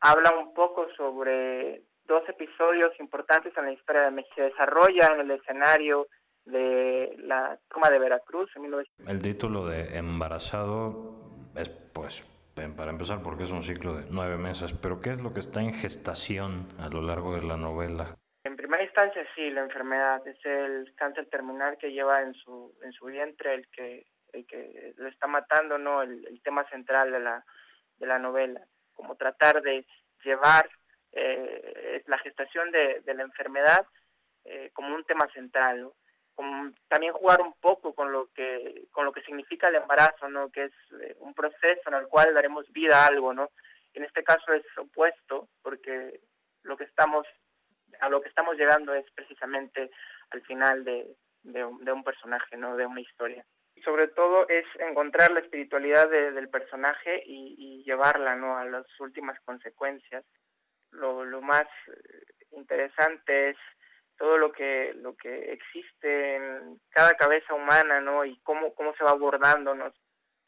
Habla 0.00 0.34
un 0.38 0.54
poco 0.54 0.88
sobre 0.96 1.82
dos 2.06 2.28
episodios 2.28 2.92
importantes 3.00 3.52
en 3.56 3.64
la 3.66 3.72
historia 3.72 4.02
de 4.02 4.10
México. 4.10 4.34
Se 4.36 4.42
desarrolla 4.42 5.12
en 5.14 5.20
el 5.20 5.30
escenario 5.32 6.06
de 6.44 7.16
la 7.18 7.58
toma 7.68 7.90
de 7.90 7.98
Veracruz 7.98 8.50
en 8.56 8.62
19... 8.62 8.86
El 9.06 9.22
título 9.22 9.66
de 9.66 9.98
Embarazado 9.98 11.16
es, 11.56 11.68
pues, 11.68 12.24
para 12.76 12.90
empezar, 12.90 13.22
porque 13.22 13.42
es 13.42 13.50
un 13.50 13.62
ciclo 13.62 13.94
de 13.94 14.06
nueve 14.10 14.38
meses, 14.38 14.72
pero 14.72 15.00
¿qué 15.00 15.10
es 15.10 15.22
lo 15.22 15.34
que 15.34 15.40
está 15.40 15.60
en 15.60 15.74
gestación 15.74 16.68
a 16.78 16.88
lo 16.88 17.02
largo 17.02 17.34
de 17.34 17.42
la 17.42 17.56
novela? 17.56 18.16
En 18.44 18.56
primera 18.56 18.82
instancia 18.82 19.22
sí, 19.34 19.50
la 19.50 19.62
enfermedad 19.62 20.26
es 20.26 20.38
el 20.44 20.94
cáncer 20.94 21.26
terminal 21.26 21.76
que 21.78 21.92
lleva 21.92 22.22
en 22.22 22.32
su 22.34 22.72
en 22.82 22.92
su 22.92 23.06
vientre 23.06 23.54
el 23.54 23.68
que 23.68 24.06
el 24.32 24.46
que 24.46 24.94
lo 24.96 25.08
está 25.08 25.26
matando, 25.26 25.78
no 25.78 26.02
el, 26.02 26.26
el 26.26 26.40
tema 26.42 26.64
central 26.70 27.10
de 27.10 27.20
la 27.20 27.44
de 27.98 28.06
la 28.06 28.18
novela, 28.18 28.62
como 28.94 29.16
tratar 29.16 29.60
de 29.62 29.84
llevar 30.24 30.70
eh, 31.16 32.02
la 32.06 32.18
gestación 32.18 32.70
de, 32.70 33.00
de 33.00 33.14
la 33.14 33.22
enfermedad 33.22 33.86
eh, 34.44 34.70
como 34.74 34.94
un 34.94 35.04
tema 35.04 35.26
central, 35.32 35.90
como 36.34 36.70
también 36.88 37.14
jugar 37.14 37.40
un 37.40 37.54
poco 37.54 37.94
con 37.94 38.12
lo 38.12 38.28
que 38.34 38.84
con 38.92 39.04
lo 39.06 39.12
que 39.12 39.22
significa 39.22 39.68
el 39.68 39.76
embarazo, 39.76 40.28
¿no? 40.28 40.50
Que 40.50 40.64
es 40.64 40.72
eh, 41.00 41.16
un 41.20 41.34
proceso 41.34 41.88
en 41.88 41.94
el 41.94 42.06
cual 42.06 42.34
daremos 42.34 42.70
vida 42.70 43.02
a 43.02 43.06
algo, 43.06 43.32
¿no? 43.32 43.50
En 43.94 44.04
este 44.04 44.22
caso 44.22 44.52
es 44.52 44.64
opuesto 44.76 45.48
porque 45.62 46.20
lo 46.62 46.76
que 46.76 46.84
estamos 46.84 47.26
a 48.00 48.08
lo 48.10 48.20
que 48.20 48.28
estamos 48.28 48.56
llegando 48.56 48.94
es 48.94 49.10
precisamente 49.12 49.90
al 50.30 50.42
final 50.42 50.84
de, 50.84 51.16
de, 51.42 51.66
de 51.80 51.92
un 51.92 52.04
personaje, 52.04 52.56
¿no? 52.56 52.76
De 52.76 52.84
una 52.84 53.00
historia. 53.00 53.44
Sobre 53.84 54.08
todo 54.08 54.48
es 54.48 54.66
encontrar 54.78 55.30
la 55.30 55.40
espiritualidad 55.40 56.08
de, 56.10 56.32
del 56.32 56.48
personaje 56.50 57.22
y, 57.24 57.56
y 57.58 57.84
llevarla, 57.84 58.36
¿no? 58.36 58.58
A 58.58 58.64
las 58.64 58.86
últimas 59.00 59.40
consecuencias. 59.40 60.24
Lo, 60.92 61.24
lo 61.24 61.40
más 61.42 61.66
interesante 62.52 63.50
es 63.50 63.56
todo 64.18 64.38
lo 64.38 64.52
que 64.52 64.94
lo 64.94 65.14
que 65.14 65.52
existe 65.52 66.36
en 66.36 66.80
cada 66.90 67.16
cabeza 67.16 67.54
humana, 67.54 68.00
¿no? 68.00 68.24
Y 68.24 68.38
cómo 68.42 68.74
cómo 68.74 68.94
se 68.94 69.04
va 69.04 69.10
abordando, 69.10 69.74
¿no? 69.74 69.92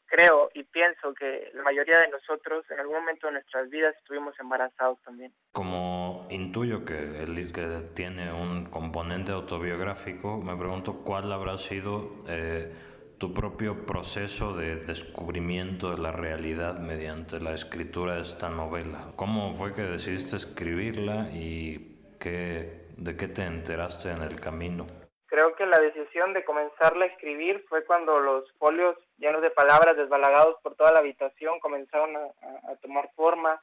creo 0.09 0.49
y 0.53 0.63
pienso 0.63 1.13
que 1.13 1.51
la 1.53 1.63
mayoría 1.63 1.99
de 1.99 2.09
nosotros 2.09 2.65
en 2.71 2.79
algún 2.79 2.97
momento 2.97 3.27
de 3.27 3.33
nuestras 3.33 3.69
vidas 3.69 3.95
estuvimos 3.97 4.37
embarazados 4.39 4.99
también. 5.03 5.31
Como 5.51 6.27
intuyo 6.29 6.83
que 6.83 7.23
el 7.23 7.53
que 7.53 7.89
tiene 7.95 8.33
un 8.33 8.65
componente 8.65 9.31
autobiográfico, 9.31 10.37
me 10.37 10.57
pregunto 10.57 11.03
cuál 11.03 11.31
habrá 11.31 11.57
sido 11.57 12.23
eh, 12.27 12.73
tu 13.19 13.33
propio 13.33 13.85
proceso 13.85 14.55
de 14.55 14.77
descubrimiento 14.77 15.91
de 15.91 16.01
la 16.01 16.13
realidad 16.13 16.79
mediante 16.79 17.41
la 17.41 17.53
escritura 17.53 18.15
de 18.15 18.21
esta 18.21 18.49
novela. 18.49 19.11
¿Cómo 19.17 19.53
fue 19.53 19.73
que 19.73 19.81
decidiste 19.81 20.37
escribirla 20.37 21.27
y 21.33 22.15
qué, 22.17 22.87
de 22.97 23.17
qué 23.17 23.27
te 23.27 23.43
enteraste 23.43 24.09
en 24.09 24.21
el 24.21 24.39
camino? 24.39 24.87
Creo 25.25 25.53
que 25.55 25.65
la 25.65 25.79
decisión 25.79 26.33
de 26.33 26.45
comenzarla 26.45 27.05
a 27.05 27.07
escribir 27.09 27.63
fue 27.67 27.85
cuando 27.85 28.19
los 28.19 28.49
folios 28.53 28.95
llenos 29.17 29.41
de 29.41 29.51
palabras 29.51 29.97
desbalagados 29.97 30.55
por 30.63 30.75
toda 30.75 30.91
la 30.91 30.99
habitación 30.99 31.59
comenzaron 31.59 32.15
a, 32.15 32.75
tomar 32.81 33.11
forma 33.15 33.61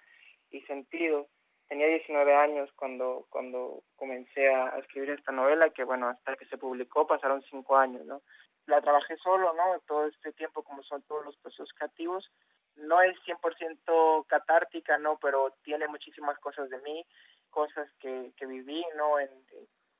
y 0.50 0.60
sentido. 0.62 1.28
Tenía 1.66 1.88
19 1.88 2.34
años 2.34 2.70
cuando 2.76 3.26
cuando 3.30 3.82
comencé 3.96 4.48
a, 4.54 4.78
escribir 4.78 5.10
esta 5.10 5.32
novela, 5.32 5.70
que 5.70 5.82
bueno, 5.82 6.08
hasta 6.08 6.36
que 6.36 6.44
se 6.46 6.58
publicó 6.58 7.06
pasaron 7.06 7.42
cinco 7.50 7.76
años, 7.76 8.04
¿no? 8.04 8.20
La 8.66 8.80
trabajé 8.80 9.16
solo, 9.18 9.52
¿no? 9.54 9.80
Todo 9.86 10.06
este 10.06 10.32
tiempo, 10.32 10.62
como 10.62 10.82
son 10.82 11.02
todos 11.02 11.24
los 11.24 11.36
procesos 11.36 11.72
creativos. 11.74 12.30
No 12.76 13.00
es 13.00 13.16
100% 13.24 14.26
catártica, 14.26 14.98
¿no? 14.98 15.18
Pero 15.18 15.54
tiene 15.62 15.88
muchísimas 15.88 16.38
cosas 16.38 16.68
de 16.68 16.78
mí, 16.78 17.06
cosas 17.50 17.88
que, 18.00 18.32
que 18.36 18.46
viví, 18.46 18.84
¿no? 18.96 19.18
En, 19.18 19.30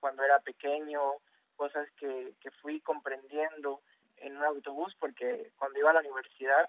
cuando 0.00 0.23
era 0.23 0.40
pequeño, 0.40 1.00
cosas 1.56 1.88
que, 1.99 2.35
que 2.40 2.50
fui 2.62 2.80
comprendiendo 2.80 3.80
en 4.18 4.37
un 4.37 4.44
autobús 4.44 4.94
porque 4.99 5.50
cuando 5.56 5.78
iba 5.78 5.90
a 5.90 5.94
la 5.94 6.00
universidad 6.00 6.68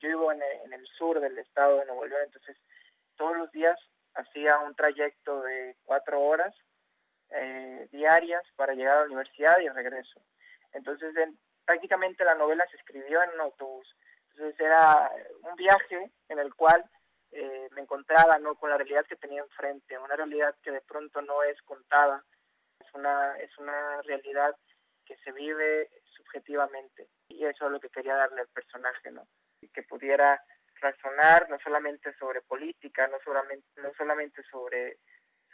yo 0.00 0.08
vivo 0.08 0.32
en 0.32 0.42
el, 0.42 0.60
en 0.66 0.72
el 0.74 0.86
sur 0.88 1.20
del 1.20 1.38
estado 1.38 1.78
de 1.78 1.86
Nuevo 1.86 2.06
León 2.06 2.22
entonces 2.24 2.56
todos 3.16 3.36
los 3.36 3.50
días 3.52 3.78
hacía 4.14 4.58
un 4.58 4.74
trayecto 4.74 5.40
de 5.42 5.76
cuatro 5.84 6.20
horas 6.20 6.54
eh, 7.30 7.88
diarias 7.90 8.44
para 8.56 8.74
llegar 8.74 8.96
a 8.96 9.00
la 9.00 9.06
universidad 9.06 9.58
y 9.60 9.68
regreso 9.68 10.20
entonces 10.74 11.16
en, 11.16 11.38
prácticamente 11.64 12.24
la 12.24 12.34
novela 12.34 12.66
se 12.70 12.76
escribió 12.76 13.22
en 13.22 13.30
un 13.30 13.40
autobús. 13.40 13.88
Entonces 14.30 14.58
era 14.60 15.10
un 15.42 15.56
viaje 15.56 16.10
en 16.28 16.38
el 16.38 16.54
cual 16.54 16.84
eh, 17.30 17.68
me 17.72 17.82
encontraba 17.82 18.38
no 18.38 18.54
con 18.56 18.70
la 18.70 18.76
realidad 18.76 19.06
que 19.06 19.16
tenía 19.16 19.42
enfrente 19.42 19.98
una 19.98 20.16
realidad 20.16 20.54
que 20.62 20.70
de 20.70 20.80
pronto 20.82 21.22
no 21.22 21.42
es 21.42 21.60
contada. 21.62 22.24
Es 22.80 22.92
una 22.94 23.36
es 23.38 23.56
una 23.58 24.02
realidad 24.02 24.54
que 25.06 25.16
se 25.18 25.32
vive 25.32 25.88
subjetivamente. 26.16 27.08
Y 27.28 27.44
eso 27.44 27.66
es 27.66 27.72
lo 27.72 27.80
que 27.80 27.90
quería 27.90 28.16
darle 28.16 28.42
al 28.42 28.48
personaje 28.48 29.10
no 29.10 29.26
que 29.72 29.82
pudiera 29.82 30.42
razonar 30.80 31.48
no 31.48 31.58
solamente 31.60 32.12
sobre 32.18 32.42
política 32.42 33.06
no 33.08 33.16
solamente 33.24 33.66
no 33.76 33.90
solamente 33.96 34.42
sobre 34.50 34.98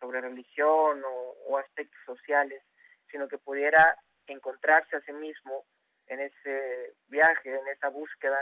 sobre 0.00 0.20
religión 0.20 1.02
o 1.04 1.58
aspectos 1.58 2.00
sociales 2.04 2.62
sino 3.08 3.28
que 3.28 3.38
pudiera 3.38 3.96
encontrarse 4.32 4.96
a 4.96 5.00
sí 5.00 5.12
mismo 5.12 5.64
en 6.06 6.20
ese 6.20 6.94
viaje, 7.08 7.54
en 7.54 7.68
esa 7.68 7.88
búsqueda. 7.88 8.36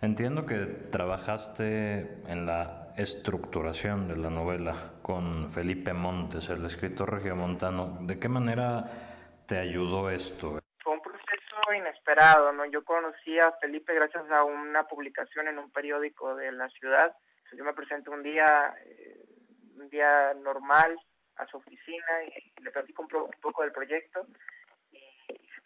Entiendo 0.00 0.44
que 0.44 0.66
trabajaste 0.90 2.00
en 2.28 2.46
la 2.46 2.92
estructuración 2.96 4.06
de 4.06 4.16
la 4.16 4.30
novela 4.30 4.92
con 5.02 5.50
Felipe 5.50 5.92
Montes, 5.92 6.50
el 6.50 6.64
escritor 6.66 7.12
regiomontano. 7.14 7.98
¿De 8.02 8.18
qué 8.18 8.28
manera 8.28 8.84
te 9.46 9.58
ayudó 9.58 10.10
esto? 10.10 10.60
Fue 10.82 10.92
un 10.92 11.00
proceso 11.00 11.72
inesperado, 11.74 12.52
¿no? 12.52 12.66
Yo 12.66 12.84
conocí 12.84 13.38
a 13.38 13.52
Felipe 13.52 13.94
gracias 13.94 14.30
a 14.30 14.44
una 14.44 14.86
publicación 14.86 15.48
en 15.48 15.58
un 15.58 15.70
periódico 15.70 16.36
de 16.36 16.52
la 16.52 16.68
ciudad. 16.68 17.16
Yo 17.56 17.64
me 17.64 17.72
presenté 17.72 18.10
un 18.10 18.22
día, 18.22 18.74
eh, 18.84 19.24
un 19.76 19.88
día 19.88 20.34
normal 20.34 20.98
a 21.36 21.46
su 21.46 21.56
oficina 21.56 22.24
y 22.26 22.62
le 22.62 22.70
platico 22.70 23.02
un, 23.02 23.08
poco 23.40 23.62
del 23.62 23.72
proyecto 23.72 24.26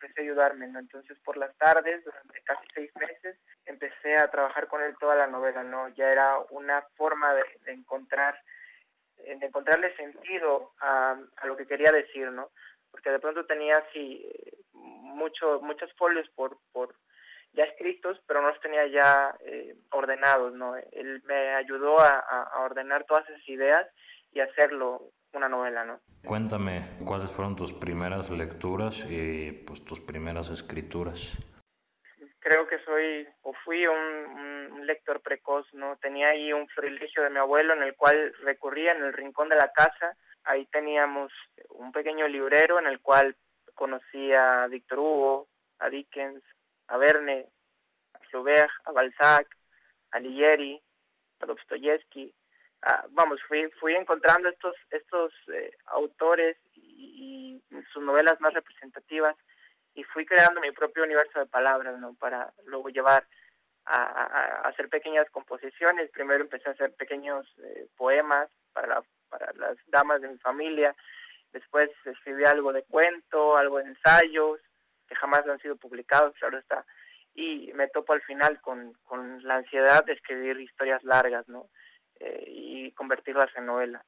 empecé 0.01 0.21
a 0.21 0.25
ayudarme, 0.25 0.69
¿no? 0.69 0.79
Entonces 0.79 1.19
por 1.25 1.37
las 1.37 1.57
tardes, 1.57 2.05
durante 2.05 2.41
casi 2.43 2.67
seis 2.75 2.91
meses, 2.97 3.37
empecé 3.67 4.17
a 4.17 4.31
trabajar 4.31 4.69
con 4.69 4.83
él 4.83 4.97
toda 4.99 5.17
la 5.17 5.27
novela, 5.27 5.63
¿no? 5.63 5.89
Ya 5.89 6.11
era 6.11 6.39
una 6.51 6.83
forma 6.97 7.35
de, 7.35 7.45
encontrar 7.67 8.41
de 9.17 9.47
encontrarle 9.47 9.95
sentido 9.97 10.73
a, 10.81 11.19
a 11.37 11.47
lo 11.47 11.57
que 11.57 11.67
quería 11.67 11.91
decir, 11.91 12.31
¿no? 12.31 12.51
Porque 12.91 13.11
de 13.11 13.19
pronto 13.19 13.45
tenía 13.47 13.79
así 13.79 14.27
mucho, 14.73 15.61
muchos 15.61 15.93
folios 15.95 16.29
por, 16.31 16.59
por 16.73 16.95
ya 17.53 17.65
escritos, 17.65 18.21
pero 18.27 18.41
no 18.41 18.49
los 18.49 18.61
tenía 18.61 18.87
ya 18.87 19.35
eh, 19.41 19.75
ordenados, 19.91 20.55
¿no? 20.55 20.77
Él 20.77 21.23
me 21.25 21.55
ayudó 21.55 22.01
a, 22.01 22.19
a 22.19 22.61
ordenar 22.61 23.05
todas 23.05 23.29
esas 23.29 23.47
ideas 23.49 23.87
y 24.33 24.41
hacerlo 24.41 25.11
una 25.33 25.49
novela, 25.49 25.85
¿no? 25.85 26.01
Cuéntame, 26.25 26.97
¿cuáles 27.05 27.31
fueron 27.31 27.57
tus 27.57 27.73
primeras 27.73 28.31
lecturas 28.31 29.07
y 29.09 29.53
pues 29.67 29.85
tus 29.85 30.01
primeras 30.01 30.51
escrituras? 30.51 31.39
Creo 32.41 32.67
que 32.67 32.79
soy 32.81 33.27
o 33.43 33.53
fui 33.65 33.87
un, 33.87 34.73
un 34.73 34.87
lector 34.87 35.21
precoz, 35.21 35.67
¿no? 35.75 35.97
Tenía 35.97 36.29
ahí 36.29 36.53
un 36.53 36.67
privilegio 36.75 37.23
de 37.23 37.31
mi 37.31 37.39
abuelo 37.39 37.75
en 37.75 37.83
el 37.83 37.95
cual 37.95 38.33
recurría 38.43 38.93
en 38.93 39.05
el 39.05 39.13
rincón 39.13 39.49
de 39.49 39.57
la 39.57 39.71
casa. 39.73 40.17
Ahí 40.45 40.67
teníamos 40.67 41.33
un 41.71 41.93
pequeño 41.93 42.27
librero 42.27 42.79
en 42.79 42.87
el 42.87 43.01
cual 43.01 43.37
conocía 43.75 44.65
a 44.65 44.67
Víctor 44.69 44.99
Hugo, 44.99 45.49
a 45.79 45.89
Dickens, 45.89 46.43
a 46.89 46.97
Verne, 46.97 47.47
a 48.15 48.19
Flaubert, 48.31 48.71
a 48.85 48.93
Balzac, 48.93 49.47
a 50.11 50.19
Ligieri, 50.19 50.81
a 51.41 51.47
Dostoyevsky, 51.47 52.35
Ah, 52.83 53.05
vamos, 53.11 53.41
fui, 53.49 53.69
fui 53.81 53.95
encontrando 53.95 54.49
estos, 54.49 54.75
estos 54.91 55.33
eh, 55.53 55.73
autores 55.87 56.57
y, 56.75 57.61
sus 57.93 58.03
novelas 58.03 58.41
más 58.41 58.53
representativas 58.55 59.37
y 59.95 60.03
fui 60.05 60.27
creando 60.27 60.61
mi 60.61 60.73
propio 60.73 61.05
universo 61.05 61.39
de 61.39 61.47
palabras, 61.47 61.99
¿no? 61.99 62.15
Para 62.15 62.53
luego 62.67 62.89
llevar 62.89 63.27
a, 63.87 64.69
hacer 64.69 64.89
pequeñas 64.89 65.29
composiciones. 65.31 66.11
Primero 66.11 66.45
empecé 66.45 66.69
a 66.69 66.73
hacer 66.73 66.95
pequeños 66.95 67.47
eh, 67.63 67.87
poemas 67.97 68.51
para, 68.73 69.03
para 69.29 69.53
las 69.55 69.77
damas 69.87 70.21
de 70.21 70.29
mi 70.29 70.39
familia. 70.39 70.95
Después 71.53 71.91
escribí 72.05 72.45
algo 72.45 72.73
de 72.73 72.83
cuento, 72.85 73.57
algo 73.57 73.79
de 73.79 73.85
ensayos, 73.85 74.61
que 75.09 75.15
jamás 75.15 75.47
han 75.49 75.59
sido 75.61 75.77
publicados, 75.77 76.35
claro 76.39 76.59
está. 76.59 76.85
Y 77.35 77.73
me 77.75 77.89
topo 77.89 78.13
al 78.13 78.23
final 78.23 78.61
con, 78.61 78.93
con 79.05 79.43
la 79.47 79.57
ansiedad 79.57 80.05
de 80.05 80.13
escribir 80.13 80.61
historias 80.61 81.03
largas, 81.05 81.49
¿no? 81.49 81.69
Eh, 82.21 82.45
y 82.47 82.93
convertirlas 82.93 83.51
en 83.57 83.67
novela. 83.67 84.05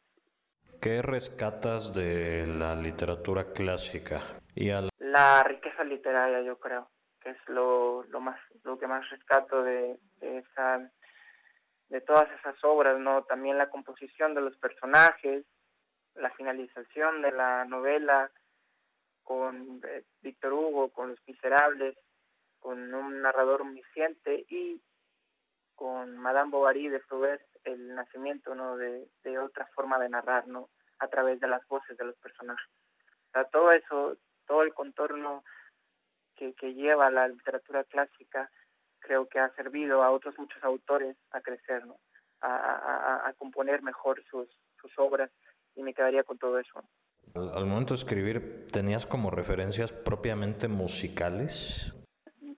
¿Qué 0.81 1.03
rescatas 1.03 1.95
de 1.95 2.47
la 2.47 2.75
literatura 2.75 3.53
clásica? 3.53 4.21
Y 4.55 4.71
La 4.99 5.45
riqueza 5.45 5.85
literaria, 5.85 6.43
yo 6.43 6.59
creo, 6.59 6.89
que 7.21 7.31
es 7.31 7.49
lo, 7.49 8.03
lo, 8.05 8.21
más, 8.21 8.41
lo 8.65 8.79
que 8.79 8.87
más 8.87 9.09
rescato 9.11 9.63
de, 9.63 9.99
de, 10.21 10.39
esa, 10.39 10.91
de 11.89 12.01
todas 12.01 12.29
esas 12.39 12.57
obras, 12.65 12.99
¿no? 12.99 13.23
También 13.25 13.59
la 13.59 13.71
composición 13.71 14.35
de 14.35 14.41
los 14.41 14.57
personajes, 14.57 15.45
la 16.15 16.31
finalización 16.31 17.23
de 17.23 17.33
la 17.33 17.65
novela 17.67 18.31
con 19.23 19.81
eh, 19.87 20.05
Víctor 20.23 20.53
Hugo, 20.55 20.91
con 20.91 21.11
Los 21.11 21.29
Miserables, 21.29 21.97
con 22.59 22.93
un 22.93 23.23
narrador 23.23 23.61
omnisciente 23.61 24.47
y 24.49 24.81
con 25.77 26.17
Madame 26.17 26.51
Bovary 26.51 26.89
de 26.89 27.01
Flaubert 27.01 27.50
el 27.65 27.95
nacimiento 27.95 28.55
no 28.55 28.77
de, 28.77 29.09
de 29.23 29.39
otra 29.39 29.67
forma 29.75 29.99
de 29.99 30.09
narrar 30.09 30.47
no 30.47 30.69
a 30.99 31.09
través 31.09 31.41
de 31.41 31.49
las 31.49 31.67
voces 31.69 31.97
de 31.97 32.05
los 32.05 32.17
personajes. 32.17 32.71
O 33.29 33.33
sea, 33.33 33.45
todo 33.45 33.73
eso 33.73 34.17
todo 34.47 34.63
el 34.63 34.75
contorno 34.75 35.45
que, 36.37 36.55
que 36.55 36.75
lleva 36.75 37.11
la 37.11 37.29
literatura 37.29 37.85
clásica 37.85 38.51
creo 38.99 39.29
que 39.29 39.39
ha 39.39 39.55
servido 39.55 40.03
a 40.03 40.11
otros 40.11 40.37
muchos 40.39 40.63
autores 40.65 41.17
a 41.31 41.41
crecer 41.41 41.87
no 41.87 41.97
a, 42.41 42.57
a, 42.57 43.29
a 43.29 43.33
componer 43.35 43.83
mejor 43.83 44.23
sus 44.31 44.49
sus 44.81 44.93
obras 44.99 45.31
y 45.77 45.83
me 45.83 45.95
quedaría 45.95 46.25
con 46.25 46.39
todo 46.39 46.59
eso. 46.59 46.83
Al, 47.35 47.51
al 47.55 47.67
momento 47.67 47.95
de 47.95 47.99
escribir 47.99 48.67
tenías 48.73 49.07
como 49.07 49.31
referencias 49.31 49.93
propiamente 49.93 50.69
musicales 50.69 51.95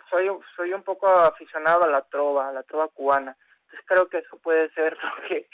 soy 0.08 0.28
soy 0.56 0.72
un 0.72 0.82
poco 0.82 1.08
aficionado 1.08 1.84
a 1.84 1.88
la 1.88 2.02
trova 2.02 2.48
a 2.48 2.52
la 2.52 2.62
trova 2.62 2.88
cubana 2.88 3.36
creo 3.86 4.08
que 4.08 4.18
eso 4.18 4.38
puede 4.38 4.70
ser 4.70 4.96
lo 5.02 5.28
que 5.28 5.48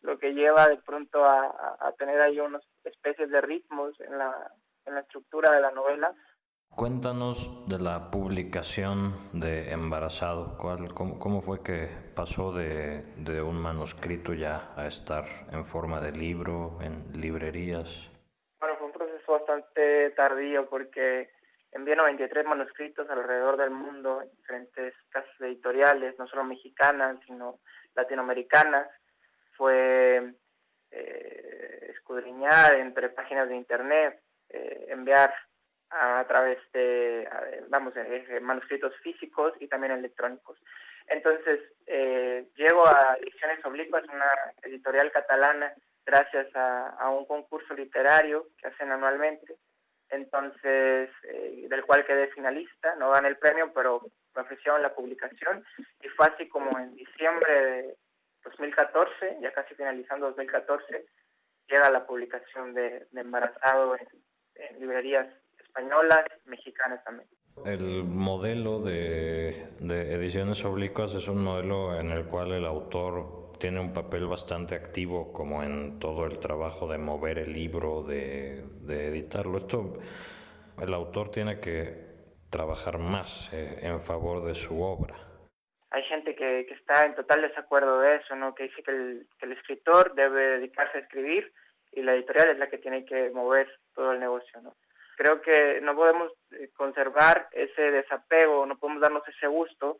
lo 0.00 0.18
que 0.18 0.32
lleva 0.32 0.68
de 0.68 0.76
pronto 0.76 1.24
a, 1.24 1.76
a 1.80 1.92
tener 1.98 2.20
ahí 2.20 2.38
unas 2.38 2.62
especies 2.84 3.30
de 3.30 3.40
ritmos 3.40 3.98
en 4.00 4.16
la, 4.16 4.52
en 4.86 4.94
la 4.94 5.00
estructura 5.00 5.52
de 5.52 5.60
la 5.60 5.70
novela. 5.72 6.14
Cuéntanos 6.76 7.68
de 7.68 7.82
la 7.82 8.10
publicación 8.10 9.14
de 9.32 9.72
Embarazado. 9.72 10.56
¿Cuál, 10.58 10.94
cómo, 10.94 11.18
¿Cómo 11.18 11.40
fue 11.40 11.62
que 11.62 11.88
pasó 12.14 12.52
de, 12.52 13.02
de 13.16 13.42
un 13.42 13.56
manuscrito 13.60 14.32
ya 14.34 14.72
a 14.76 14.86
estar 14.86 15.24
en 15.50 15.64
forma 15.64 16.00
de 16.00 16.12
libro, 16.12 16.78
en 16.80 17.20
librerías? 17.20 18.12
Bueno, 18.60 18.76
fue 18.76 18.86
un 18.86 18.92
proceso 18.92 19.32
bastante 19.32 20.10
tardío 20.10 20.68
porque 20.68 21.30
envié 21.72 21.96
93 21.96 22.44
manuscritos 22.46 23.08
alrededor 23.10 23.56
del 23.56 23.70
mundo, 23.70 24.22
en 24.22 24.30
diferentes 24.30 24.94
casas 25.10 25.40
editoriales, 25.40 26.18
no 26.18 26.26
solo 26.26 26.44
mexicanas, 26.44 27.18
sino 27.26 27.60
latinoamericanas. 27.94 28.88
Fue 29.56 30.34
eh, 30.90 31.86
escudriñar 31.90 32.74
entre 32.74 33.10
páginas 33.10 33.48
de 33.48 33.56
internet, 33.56 34.20
eh, 34.48 34.86
enviar 34.88 35.34
a, 35.90 36.24
través 36.26 36.58
de, 36.72 37.28
vamos, 37.68 37.94
eh, 37.96 38.40
manuscritos 38.40 38.94
físicos 39.02 39.52
y 39.60 39.68
también 39.68 39.92
electrónicos. 39.92 40.58
Entonces, 41.06 41.60
eh, 41.86 42.48
llego 42.56 42.86
a 42.86 43.16
Ediciones 43.20 43.64
Oblicuas, 43.64 44.04
una 44.04 44.30
editorial 44.62 45.10
catalana, 45.10 45.72
gracias 46.04 46.48
a 46.54 47.08
un 47.10 47.26
concurso 47.26 47.74
literario 47.74 48.48
que 48.58 48.68
hacen 48.68 48.92
anualmente, 48.92 49.56
entonces 50.10 51.10
eh, 51.24 51.66
del 51.68 51.84
cual 51.84 52.06
quedé 52.06 52.28
finalista, 52.28 52.94
no 52.96 53.10
gané 53.10 53.28
el 53.28 53.38
premio, 53.38 53.72
pero 53.74 54.00
me 54.34 54.42
ofrecieron 54.42 54.82
la 54.82 54.94
publicación 54.94 55.64
y 56.02 56.08
fue 56.08 56.26
así 56.26 56.48
como 56.48 56.78
en 56.78 56.94
diciembre 56.94 57.52
de 57.52 57.96
2014, 58.44 59.38
ya 59.40 59.52
casi 59.52 59.74
finalizando 59.74 60.26
2014, 60.26 61.04
llega 61.68 61.90
la 61.90 62.06
publicación 62.06 62.74
de, 62.74 63.06
de 63.10 63.20
Embarazado 63.20 63.96
en, 63.96 64.08
en 64.54 64.80
librerías 64.80 65.26
españolas, 65.58 66.24
mexicanas 66.46 67.02
también. 67.04 67.28
El 67.66 68.04
modelo 68.04 68.80
de, 68.80 69.68
de 69.80 70.14
ediciones 70.14 70.64
oblicuas 70.64 71.14
es 71.14 71.28
un 71.28 71.42
modelo 71.42 71.98
en 71.98 72.10
el 72.10 72.26
cual 72.26 72.52
el 72.52 72.64
autor 72.64 73.37
tiene 73.58 73.80
un 73.80 73.92
papel 73.92 74.26
bastante 74.26 74.74
activo 74.74 75.32
como 75.32 75.62
en 75.62 75.98
todo 75.98 76.24
el 76.24 76.38
trabajo 76.38 76.86
de 76.86 76.98
mover 76.98 77.38
el 77.38 77.52
libro, 77.52 78.02
de, 78.02 78.62
de 78.82 79.08
editarlo. 79.08 79.58
Esto, 79.58 79.98
el 80.80 80.94
autor 80.94 81.30
tiene 81.30 81.60
que 81.60 82.08
trabajar 82.50 82.98
más 82.98 83.52
eh, 83.52 83.80
en 83.82 84.00
favor 84.00 84.44
de 84.44 84.54
su 84.54 84.80
obra. 84.82 85.14
Hay 85.90 86.02
gente 86.04 86.34
que, 86.34 86.66
que 86.66 86.74
está 86.74 87.06
en 87.06 87.14
total 87.14 87.42
desacuerdo 87.42 88.00
de 88.00 88.16
eso, 88.16 88.36
¿no? 88.36 88.54
que 88.54 88.64
dice 88.64 88.82
que 88.82 88.90
el, 88.90 89.26
que 89.38 89.46
el 89.46 89.52
escritor 89.52 90.14
debe 90.14 90.58
dedicarse 90.58 90.98
a 90.98 91.00
escribir 91.00 91.52
y 91.92 92.02
la 92.02 92.14
editorial 92.14 92.50
es 92.50 92.58
la 92.58 92.68
que 92.68 92.78
tiene 92.78 93.04
que 93.04 93.30
mover 93.30 93.68
todo 93.94 94.12
el 94.12 94.20
negocio. 94.20 94.60
¿no? 94.60 94.74
Creo 95.16 95.40
que 95.40 95.80
no 95.80 95.94
podemos 95.94 96.32
eh, 96.52 96.70
conservar 96.76 97.48
ese 97.52 97.90
desapego, 97.90 98.66
no 98.66 98.78
podemos 98.78 99.00
darnos 99.00 99.26
ese 99.28 99.46
gusto 99.46 99.98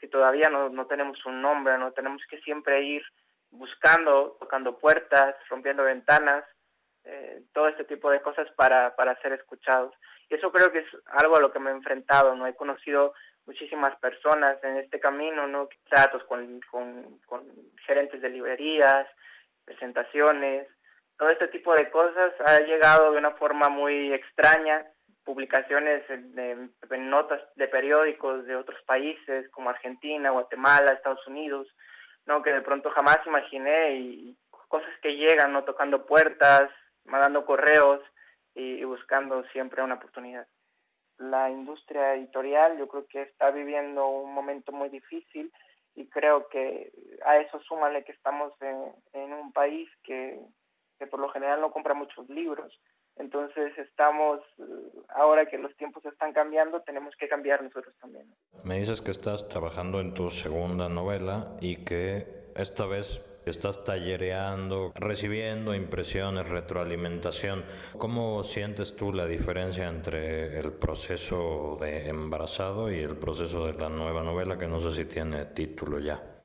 si 0.00 0.08
todavía 0.08 0.48
no, 0.50 0.68
no 0.68 0.86
tenemos 0.86 1.24
un 1.26 1.42
nombre, 1.42 1.76
no 1.78 1.92
tenemos 1.92 2.22
que 2.30 2.38
siempre 2.40 2.82
ir 2.82 3.02
buscando, 3.50 4.36
tocando 4.38 4.78
puertas, 4.78 5.34
rompiendo 5.48 5.84
ventanas, 5.84 6.44
eh, 7.04 7.42
todo 7.52 7.68
este 7.68 7.84
tipo 7.84 8.10
de 8.10 8.20
cosas 8.20 8.48
para, 8.56 8.94
para 8.94 9.20
ser 9.22 9.32
escuchados. 9.32 9.94
Y 10.28 10.34
eso 10.34 10.52
creo 10.52 10.70
que 10.70 10.80
es 10.80 10.86
algo 11.06 11.36
a 11.36 11.40
lo 11.40 11.52
que 11.52 11.58
me 11.58 11.70
he 11.70 11.72
enfrentado, 11.72 12.34
¿no? 12.34 12.46
He 12.46 12.54
conocido 12.54 13.14
muchísimas 13.46 13.96
personas 13.98 14.62
en 14.62 14.76
este 14.76 15.00
camino, 15.00 15.46
¿no? 15.46 15.68
Tratos 15.88 16.22
con, 16.24 16.60
con, 16.70 17.18
con 17.20 17.46
gerentes 17.86 18.20
de 18.20 18.28
librerías, 18.28 19.08
presentaciones, 19.64 20.68
todo 21.18 21.30
este 21.30 21.48
tipo 21.48 21.74
de 21.74 21.90
cosas 21.90 22.32
ha 22.40 22.60
llegado 22.60 23.12
de 23.12 23.18
una 23.18 23.32
forma 23.32 23.68
muy 23.68 24.12
extraña, 24.12 24.86
publicaciones 25.28 26.02
en, 26.08 27.10
notas 27.10 27.42
de 27.56 27.68
periódicos 27.68 28.46
de 28.46 28.56
otros 28.56 28.80
países 28.86 29.46
como 29.50 29.68
Argentina, 29.68 30.30
Guatemala, 30.30 30.92
Estados 30.92 31.26
Unidos, 31.26 31.68
no 32.24 32.42
que 32.42 32.50
de 32.50 32.62
pronto 32.62 32.88
jamás 32.92 33.18
imaginé 33.26 33.96
y 33.96 34.38
cosas 34.68 34.88
que 35.02 35.16
llegan, 35.16 35.52
no 35.52 35.64
tocando 35.64 36.06
puertas, 36.06 36.70
mandando 37.04 37.44
correos 37.44 38.00
y, 38.54 38.82
buscando 38.84 39.44
siempre 39.52 39.82
una 39.82 39.96
oportunidad. 39.96 40.46
La 41.18 41.50
industria 41.50 42.14
editorial 42.14 42.78
yo 42.78 42.88
creo 42.88 43.06
que 43.06 43.20
está 43.20 43.50
viviendo 43.50 44.08
un 44.08 44.32
momento 44.32 44.72
muy 44.72 44.88
difícil 44.88 45.52
y 45.94 46.08
creo 46.08 46.48
que 46.48 46.90
a 47.26 47.36
eso 47.36 47.60
súmale 47.68 48.02
que 48.02 48.12
estamos 48.12 48.54
en, 48.62 48.94
en 49.12 49.34
un 49.34 49.52
país 49.52 49.90
que, 50.04 50.40
que 50.98 51.06
por 51.06 51.20
lo 51.20 51.28
general 51.28 51.60
no 51.60 51.70
compra 51.70 51.92
muchos 51.92 52.26
libros 52.30 52.72
entonces 53.18 53.76
estamos, 53.78 54.40
ahora 55.08 55.46
que 55.46 55.58
los 55.58 55.74
tiempos 55.76 56.04
están 56.04 56.32
cambiando, 56.32 56.80
tenemos 56.82 57.14
que 57.16 57.28
cambiar 57.28 57.62
nosotros 57.62 57.94
también. 58.00 58.26
Me 58.64 58.78
dices 58.78 59.02
que 59.02 59.10
estás 59.10 59.48
trabajando 59.48 60.00
en 60.00 60.14
tu 60.14 60.30
segunda 60.30 60.88
novela 60.88 61.56
y 61.60 61.84
que 61.84 62.26
esta 62.54 62.86
vez 62.86 63.24
estás 63.44 63.84
tallereando, 63.84 64.92
recibiendo 64.94 65.74
impresiones, 65.74 66.48
retroalimentación. 66.48 67.64
¿Cómo 67.96 68.42
sientes 68.42 68.94
tú 68.94 69.12
la 69.12 69.26
diferencia 69.26 69.88
entre 69.88 70.58
el 70.58 70.72
proceso 70.72 71.76
de 71.80 72.08
embarazado 72.08 72.92
y 72.92 72.98
el 72.98 73.16
proceso 73.16 73.66
de 73.66 73.74
la 73.74 73.88
nueva 73.88 74.22
novela, 74.22 74.58
que 74.58 74.66
no 74.66 74.80
sé 74.80 74.92
si 74.92 75.04
tiene 75.06 75.46
título 75.46 75.98
ya? 75.98 76.37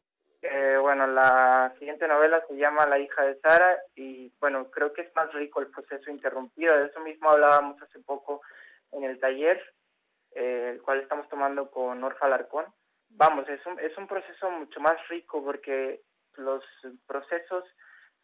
La 1.07 1.73
siguiente 1.79 2.07
novela 2.07 2.43
se 2.47 2.55
llama 2.55 2.85
La 2.85 2.99
hija 2.99 3.23
de 3.23 3.39
Sara 3.39 3.79
y 3.95 4.31
bueno, 4.39 4.69
creo 4.71 4.93
que 4.93 5.01
es 5.01 5.15
más 5.15 5.31
rico 5.33 5.59
el 5.59 5.67
proceso 5.67 6.09
interrumpido. 6.11 6.77
De 6.77 6.87
eso 6.87 6.99
mismo 6.99 7.29
hablábamos 7.29 7.81
hace 7.81 7.99
poco 7.99 8.41
en 8.91 9.03
el 9.03 9.19
taller, 9.19 9.61
eh, 10.31 10.71
el 10.73 10.81
cual 10.81 10.99
estamos 10.99 11.27
tomando 11.29 11.69
con 11.69 12.03
Orfa 12.03 12.27
Larcón. 12.27 12.65
Vamos, 13.09 13.47
es 13.49 13.65
un, 13.65 13.79
es 13.79 13.95
un 13.97 14.07
proceso 14.07 14.49
mucho 14.51 14.79
más 14.79 14.97
rico 15.07 15.43
porque 15.43 16.01
los 16.35 16.63
procesos 17.07 17.63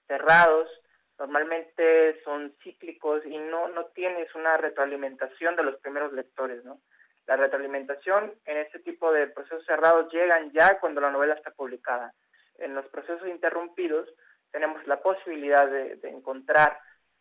cerrados 0.08 0.70
normalmente 1.18 2.22
son 2.24 2.56
cíclicos 2.64 3.26
y 3.26 3.38
no, 3.38 3.68
no 3.70 3.86
tienes 3.88 4.34
una 4.36 4.58
retroalimentación 4.58 5.56
de 5.56 5.64
los 5.64 5.76
primeros 5.82 6.14
lectores, 6.14 6.64
¿no? 6.64 6.80
La 7.28 7.36
retroalimentación 7.36 8.34
en 8.46 8.58
este 8.58 8.80
tipo 8.80 9.12
de 9.12 9.28
procesos 9.28 9.66
cerrados 9.66 10.12
llegan 10.12 10.52
ya 10.52 10.80
cuando 10.80 11.02
la 11.02 11.12
novela 11.12 11.36
está 11.36 11.52
publicada 11.52 12.14
en 12.62 12.76
los 12.76 12.86
procesos 12.88 13.28
interrumpidos 13.28 14.08
tenemos 14.52 14.86
la 14.88 15.02
posibilidad 15.02 15.70
de, 15.70 16.00
encontrar 16.04 16.78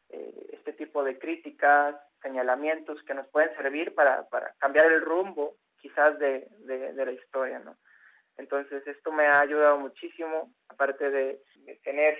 eh, 0.08 0.50
este 0.52 0.72
tipo 0.72 1.04
de 1.04 1.18
críticas, 1.18 1.96
señalamientos 2.22 3.02
que 3.04 3.14
nos 3.14 3.28
pueden 3.28 3.54
servir 3.56 3.94
para, 3.94 4.28
para 4.28 4.54
cambiar 4.58 4.86
el 4.86 5.02
rumbo 5.02 5.56
quizás 5.80 6.18
de, 6.18 6.48
de, 6.60 7.04
la 7.04 7.12
historia, 7.12 7.58
¿no? 7.60 7.76
Entonces 8.36 8.86
esto 8.86 9.12
me 9.12 9.26
ha 9.26 9.40
ayudado 9.40 9.78
muchísimo, 9.78 10.52
aparte 10.68 11.10
de, 11.10 11.40
tener 11.84 12.18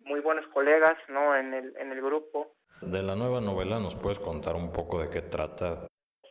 muy 0.00 0.20
buenos 0.20 0.46
colegas, 0.48 0.96
¿no? 1.08 1.36
En 1.36 1.54
el, 1.54 1.76
en 1.76 1.92
el 1.92 2.02
grupo. 2.02 2.54
De 2.82 3.02
la 3.02 3.14
nueva 3.14 3.40
novela, 3.40 3.78
¿nos 3.78 3.94
puedes 3.94 4.18
contar 4.18 4.54
un 4.54 4.72
poco 4.72 5.00
de 5.00 5.10
qué 5.10 5.22
trata? 5.22 5.86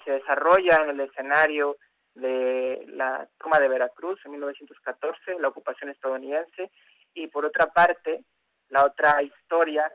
Se 0.05 0.11
desarrolla 0.11 0.83
en 0.83 0.89
el 0.91 0.99
escenario 1.01 1.77
de 2.15 2.85
la 2.87 3.27
toma 3.37 3.59
de 3.59 3.67
Veracruz 3.67 4.19
en 4.25 4.31
1914, 4.31 5.39
la 5.39 5.47
ocupación 5.47 5.89
estadounidense, 5.89 6.71
y 7.13 7.27
por 7.27 7.45
otra 7.45 7.67
parte, 7.67 8.23
la 8.69 8.85
otra 8.85 9.21
historia 9.21 9.91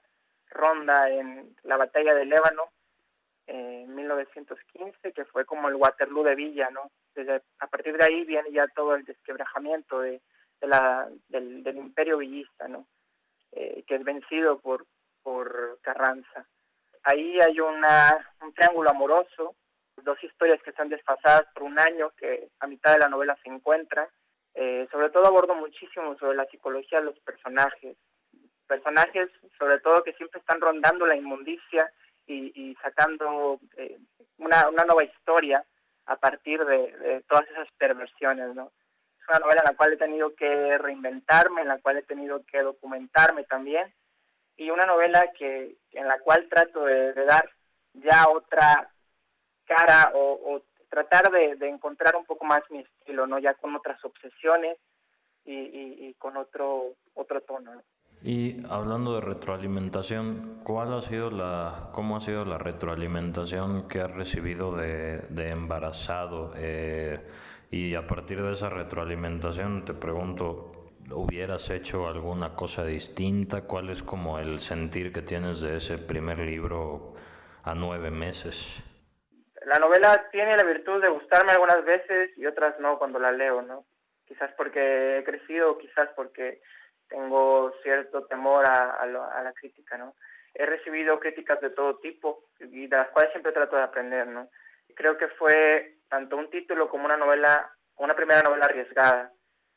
ronda 0.50 1.10
en 1.10 1.54
la 1.64 1.76
batalla 1.76 2.14
de 2.14 2.24
Lébano 2.24 2.64
en 3.46 3.94
1915, 3.94 5.12
que 5.12 5.24
fue 5.26 5.44
como 5.44 5.68
el 5.68 5.76
Waterloo 5.76 6.22
de 6.22 6.34
Villa, 6.34 6.70
¿no? 6.70 6.90
Desde, 7.14 7.42
a 7.58 7.66
partir 7.66 7.96
de 7.96 8.04
ahí 8.04 8.24
viene 8.24 8.52
ya 8.52 8.68
todo 8.68 8.94
el 8.94 9.04
desquebrajamiento 9.04 10.00
de, 10.00 10.20
de 10.60 10.66
la, 10.66 11.08
del, 11.28 11.62
del 11.62 11.76
imperio 11.76 12.18
villista, 12.18 12.68
¿no? 12.68 12.86
Eh, 13.52 13.84
que 13.86 13.94
es 13.94 14.04
vencido 14.04 14.60
por, 14.60 14.86
por 15.22 15.78
Carranza. 15.80 16.46
Ahí 17.02 17.40
hay 17.40 17.58
una, 17.60 18.18
un 18.42 18.52
triángulo 18.52 18.90
amoroso 18.90 19.54
dos 20.04 20.22
historias 20.22 20.62
que 20.62 20.70
están 20.70 20.88
desfasadas 20.88 21.46
por 21.54 21.64
un 21.64 21.78
año, 21.78 22.10
que 22.16 22.48
a 22.60 22.66
mitad 22.66 22.92
de 22.92 22.98
la 22.98 23.08
novela 23.08 23.36
se 23.42 23.48
encuentran. 23.48 24.06
Eh, 24.54 24.88
sobre 24.90 25.10
todo 25.10 25.26
abordo 25.26 25.54
muchísimo 25.54 26.16
sobre 26.16 26.36
la 26.36 26.46
psicología 26.46 26.98
de 26.98 27.06
los 27.06 27.18
personajes. 27.20 27.96
Personajes, 28.66 29.30
sobre 29.58 29.78
todo, 29.80 30.02
que 30.02 30.14
siempre 30.14 30.40
están 30.40 30.60
rondando 30.60 31.06
la 31.06 31.16
inmundicia 31.16 31.90
y, 32.26 32.52
y 32.54 32.74
sacando 32.76 33.60
eh, 33.76 33.98
una, 34.38 34.70
nueva 34.70 35.04
historia 35.04 35.64
a 36.06 36.16
partir 36.16 36.64
de, 36.64 36.96
de 36.98 37.20
todas 37.22 37.48
esas 37.48 37.68
perversiones, 37.78 38.54
¿no? 38.54 38.72
Es 39.20 39.28
una 39.28 39.38
novela 39.40 39.60
en 39.60 39.66
la 39.66 39.76
cual 39.76 39.92
he 39.92 39.96
tenido 39.96 40.34
que 40.34 40.78
reinventarme, 40.78 41.62
en 41.62 41.68
la 41.68 41.78
cual 41.78 41.98
he 41.98 42.02
tenido 42.02 42.44
que 42.46 42.62
documentarme 42.62 43.44
también, 43.44 43.92
y 44.56 44.70
una 44.70 44.86
novela 44.86 45.30
que 45.38 45.76
en 45.92 46.08
la 46.08 46.18
cual 46.18 46.48
trato 46.48 46.84
de 46.84 47.12
dar 47.12 47.48
ya 47.94 48.28
otra 48.28 48.90
cara 49.68 50.10
o, 50.14 50.62
tratar 50.90 51.30
de, 51.30 51.68
encontrar 51.68 52.16
un 52.16 52.24
poco 52.24 52.46
más 52.46 52.62
mi 52.70 52.78
estilo, 52.78 53.26
¿no? 53.26 53.38
Ya 53.38 53.52
con 53.54 53.76
otras 53.76 54.02
obsesiones 54.02 54.78
y, 55.44 55.54
y, 55.54 56.14
con 56.14 56.36
otro, 56.36 56.94
otro 57.14 57.42
tono. 57.42 57.82
Y 58.22 58.64
hablando 58.68 59.14
de 59.14 59.20
retroalimentación, 59.20 60.60
¿cuál 60.64 60.92
ha 60.94 61.02
sido 61.02 61.30
la, 61.30 61.90
cómo 61.92 62.16
ha 62.16 62.20
sido 62.20 62.44
la 62.44 62.58
retroalimentación 62.58 63.86
que 63.86 64.00
has 64.00 64.10
recibido 64.10 64.74
de, 64.74 65.18
de 65.28 65.50
embarazado? 65.50 66.52
Eh, 66.56 67.20
y 67.70 67.94
a 67.94 68.06
partir 68.06 68.42
de 68.42 68.52
esa 68.52 68.70
retroalimentación 68.70 69.84
te 69.84 69.92
pregunto, 69.92 70.72
¿hubieras 71.12 71.70
hecho 71.70 72.08
alguna 72.08 72.54
cosa 72.56 72.84
distinta? 72.84 73.62
¿Cuál 73.62 73.90
es 73.90 74.02
como 74.02 74.38
el 74.38 74.58
sentir 74.58 75.12
que 75.12 75.22
tienes 75.22 75.60
de 75.60 75.76
ese 75.76 75.98
primer 75.98 76.38
libro 76.38 77.14
a 77.62 77.74
nueve 77.74 78.10
meses? 78.10 78.82
La 79.68 79.78
novela 79.78 80.30
tiene 80.30 80.56
la 80.56 80.62
virtud 80.62 81.02
de 81.02 81.10
gustarme 81.10 81.52
algunas 81.52 81.84
veces 81.84 82.30
y 82.38 82.46
otras 82.46 82.80
no 82.80 82.98
cuando 82.98 83.18
la 83.18 83.32
leo, 83.32 83.60
¿no? 83.60 83.84
Quizás 84.26 84.50
porque 84.56 85.18
he 85.18 85.24
crecido, 85.24 85.76
quizás 85.76 86.08
porque 86.16 86.62
tengo 87.06 87.72
cierto 87.82 88.24
temor 88.24 88.64
a, 88.64 88.92
a, 88.92 89.06
la 89.06 89.52
crítica, 89.52 89.98
¿no? 89.98 90.14
He 90.54 90.64
recibido 90.64 91.20
críticas 91.20 91.60
de 91.60 91.68
todo 91.68 91.98
tipo 91.98 92.44
y 92.60 92.86
de 92.86 92.96
las 92.96 93.10
cuales 93.10 93.30
siempre 93.32 93.52
trato 93.52 93.76
de 93.76 93.82
aprender, 93.82 94.26
¿no? 94.26 94.48
Creo 94.94 95.18
que 95.18 95.28
fue 95.28 95.96
tanto 96.08 96.38
un 96.38 96.48
título 96.48 96.88
como 96.88 97.04
una 97.04 97.18
novela, 97.18 97.70
una 97.98 98.16
primera 98.16 98.40
novela 98.40 98.64
arriesgada, 98.64 99.32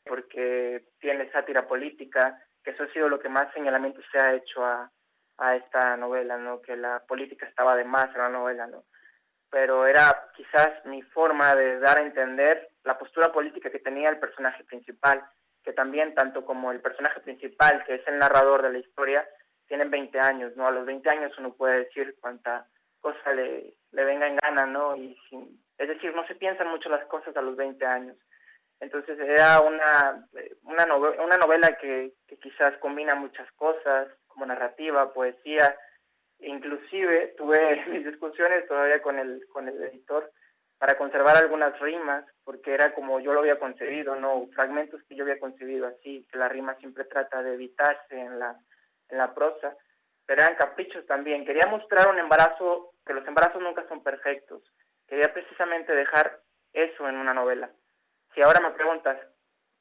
porque 0.06 0.84
tiene 1.00 1.30
sátira 1.32 1.68
política, 1.68 2.42
que 2.64 2.70
eso 2.70 2.84
ha 2.84 2.92
sido 2.94 3.10
lo 3.10 3.20
que 3.20 3.28
más 3.28 3.52
señalamiento 3.52 4.00
se 4.10 4.18
ha 4.18 4.32
hecho 4.32 4.64
a, 4.64 4.90
a 5.36 5.56
esta 5.56 5.98
novela, 5.98 6.38
¿no? 6.38 6.62
Que 6.62 6.76
la 6.76 7.00
política 7.06 7.44
estaba 7.44 7.76
de 7.76 7.84
más 7.84 8.08
en 8.14 8.22
la 8.22 8.28
novela, 8.30 8.66
¿no? 8.66 8.84
Pero 9.52 9.86
era 9.86 10.30
quizás 10.34 10.82
mi 10.86 11.02
forma 11.02 11.54
de 11.54 11.78
dar 11.78 11.98
a 11.98 12.02
entender 12.02 12.70
la 12.84 12.98
postura 12.98 13.30
política 13.30 13.70
que 13.70 13.80
tenía 13.80 14.08
el 14.08 14.18
personaje 14.18 14.64
principal, 14.64 15.22
que 15.62 15.74
también 15.74 16.14
tanto 16.14 16.46
como 16.46 16.72
el 16.72 16.80
personaje 16.80 17.20
principal, 17.20 17.84
que 17.84 17.96
es 17.96 18.08
el 18.08 18.18
narrador 18.18 18.62
de 18.62 18.72
la 18.72 18.78
historia, 18.78 19.28
tienen 19.68 19.90
20 19.90 20.18
años, 20.18 20.56
¿no? 20.56 20.66
A 20.66 20.70
los 20.70 20.86
20 20.86 21.08
años 21.10 21.38
uno 21.38 21.52
puede 21.52 21.80
decir 21.80 22.16
cuánta 22.18 22.66
cosa 23.02 23.34
le, 23.34 23.74
le 23.90 24.04
venga 24.04 24.26
en 24.26 24.36
gana, 24.36 24.64
¿no? 24.64 24.96
Y 24.96 25.14
sin, 25.28 25.60
es 25.76 25.86
decir, 25.86 26.14
no 26.14 26.26
se 26.26 26.34
piensan 26.34 26.68
mucho 26.68 26.88
las 26.88 27.04
cosas 27.04 27.36
a 27.36 27.42
los 27.42 27.54
20 27.54 27.84
años. 27.84 28.16
Entonces 28.80 29.18
era 29.18 29.60
una, 29.60 30.26
una, 30.62 30.86
novela, 30.86 31.22
una 31.22 31.36
novela 31.36 31.76
que, 31.76 32.14
que 32.26 32.38
quizás 32.38 32.74
combina 32.78 33.14
muchas 33.14 33.52
cosas, 33.52 34.08
como 34.28 34.46
narrativa, 34.46 35.12
poesía, 35.12 35.76
Inclusive 36.42 37.34
tuve 37.36 37.84
mis 37.90 38.04
discusiones 38.04 38.66
todavía 38.66 39.00
con 39.02 39.18
el, 39.18 39.46
con 39.52 39.68
el 39.68 39.82
editor 39.82 40.30
para 40.78 40.98
conservar 40.98 41.36
algunas 41.36 41.78
rimas, 41.78 42.24
porque 42.44 42.74
era 42.74 42.92
como 42.92 43.20
yo 43.20 43.32
lo 43.32 43.40
había 43.40 43.58
concebido, 43.58 44.16
no 44.16 44.48
fragmentos 44.52 45.00
que 45.04 45.14
yo 45.14 45.22
había 45.22 45.38
concebido 45.38 45.86
así, 45.86 46.26
que 46.30 46.38
la 46.38 46.48
rima 46.48 46.74
siempre 46.76 47.04
trata 47.04 47.40
de 47.40 47.54
evitarse 47.54 48.18
en 48.18 48.40
la, 48.40 48.56
en 49.08 49.18
la 49.18 49.32
prosa, 49.32 49.76
pero 50.26 50.42
eran 50.42 50.56
caprichos 50.56 51.06
también. 51.06 51.44
Quería 51.44 51.66
mostrar 51.66 52.08
un 52.08 52.18
embarazo, 52.18 52.94
que 53.06 53.12
los 53.12 53.26
embarazos 53.28 53.62
nunca 53.62 53.86
son 53.88 54.02
perfectos. 54.02 54.62
Quería 55.06 55.32
precisamente 55.32 55.94
dejar 55.94 56.40
eso 56.72 57.08
en 57.08 57.16
una 57.16 57.32
novela. 57.32 57.70
Si 58.34 58.42
ahora 58.42 58.58
me 58.58 58.70
preguntas, 58.70 59.18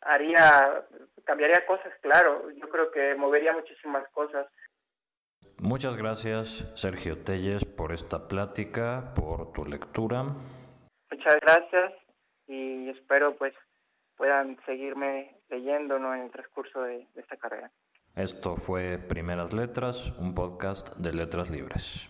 haría, 0.02 0.84
cambiaría 1.26 1.66
cosas, 1.66 1.94
claro, 2.02 2.50
yo 2.52 2.70
creo 2.70 2.92
que 2.92 3.16
movería 3.16 3.54
muchísimas 3.54 4.08
cosas, 4.10 4.48
Muchas 5.60 5.96
gracias, 5.96 6.72
Sergio 6.76 7.20
Telles, 7.24 7.66
por 7.66 7.92
esta 7.92 8.28
plática, 8.28 9.14
por 9.16 9.54
tu 9.54 9.64
lectura. 9.64 10.24
Muchas 11.12 11.40
gracias 11.42 11.94
y 12.48 12.90
espero 12.90 13.36
pues 13.38 13.54
puedan 14.18 14.58
seguirme 14.66 15.36
leyendo 15.50 16.00
¿no? 16.00 16.14
en 16.16 16.22
el 16.22 16.32
transcurso 16.32 16.82
de 16.82 17.08
esta 17.16 17.38
carrera. 17.38 17.72
Esto 18.16 18.58
fue 18.58 18.98
Primeras 18.98 19.54
Letras, 19.54 20.12
un 20.18 20.36
podcast 20.36 20.96
de 20.98 21.14
Letras 21.14 21.50
Libres. 21.50 22.00